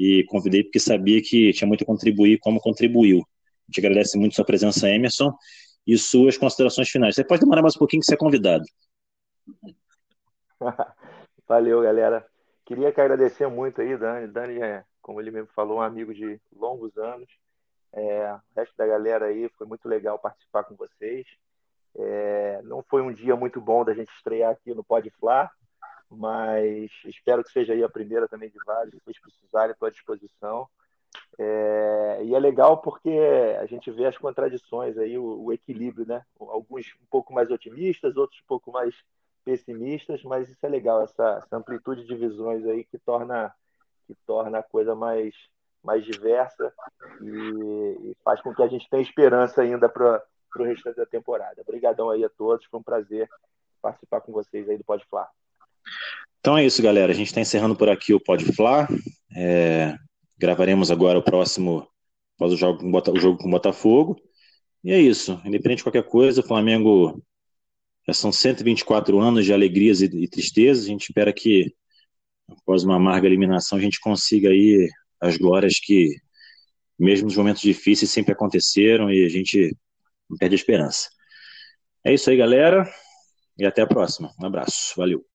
[0.00, 3.18] e convidei porque sabia que tinha muito a contribuir, como contribuiu.
[3.18, 3.22] A
[3.68, 5.30] gente agradece muito sua presença, Emerson,
[5.86, 7.14] e suas considerações finais.
[7.14, 8.64] Você pode demorar mais um pouquinho que você é convidado.
[11.46, 12.26] Valeu, galera.
[12.64, 14.26] Queria que agradecer muito aí, Dani.
[14.26, 17.28] Dani é, como ele mesmo falou, um amigo de longos anos.
[17.92, 21.26] É, o resto da galera aí, foi muito legal participar com vocês.
[21.94, 25.50] É, não foi um dia muito bom da gente estrear aqui no Pode Fla,
[26.10, 29.90] mas espero que seja aí a primeira também de vários, se vocês precisarem, estou à
[29.90, 30.68] disposição.
[31.38, 33.10] É, e é legal porque
[33.60, 36.24] a gente vê as contradições aí, o, o, equilíbrio, né?
[36.38, 38.94] Alguns um pouco mais otimistas, outros um pouco mais
[39.44, 43.54] pessimistas, mas isso é legal, essa, essa amplitude de visões aí que torna,
[44.06, 45.34] que torna a coisa mais,
[45.82, 46.72] mais diversa
[47.22, 50.22] e, e faz com que a gente tenha esperança ainda para
[50.56, 51.62] o restante da temporada.
[51.62, 53.28] Obrigadão aí a todos, foi um prazer
[53.80, 55.30] participar com vocês aí do Pode Falar.
[56.40, 57.12] Então é isso, galera.
[57.12, 58.88] A gente está encerrando por aqui o Pode Falar.
[59.36, 59.94] É,
[60.38, 61.86] gravaremos agora o próximo
[62.36, 64.16] após o jogo, com o jogo com o Botafogo.
[64.82, 65.40] E é isso.
[65.44, 67.22] Independente de qualquer coisa, o Flamengo
[68.06, 70.84] já são 124 anos de alegrias e, e tristezas.
[70.84, 71.74] A gente espera que,
[72.48, 74.88] após uma amarga eliminação, a gente consiga aí
[75.20, 76.16] as glórias que,
[76.98, 79.76] mesmo nos momentos difíceis, sempre aconteceram e a gente
[80.28, 81.08] não perde a esperança.
[82.04, 82.90] É isso aí, galera.
[83.58, 84.32] E até a próxima.
[84.40, 84.94] Um abraço.
[84.96, 85.24] Valeu.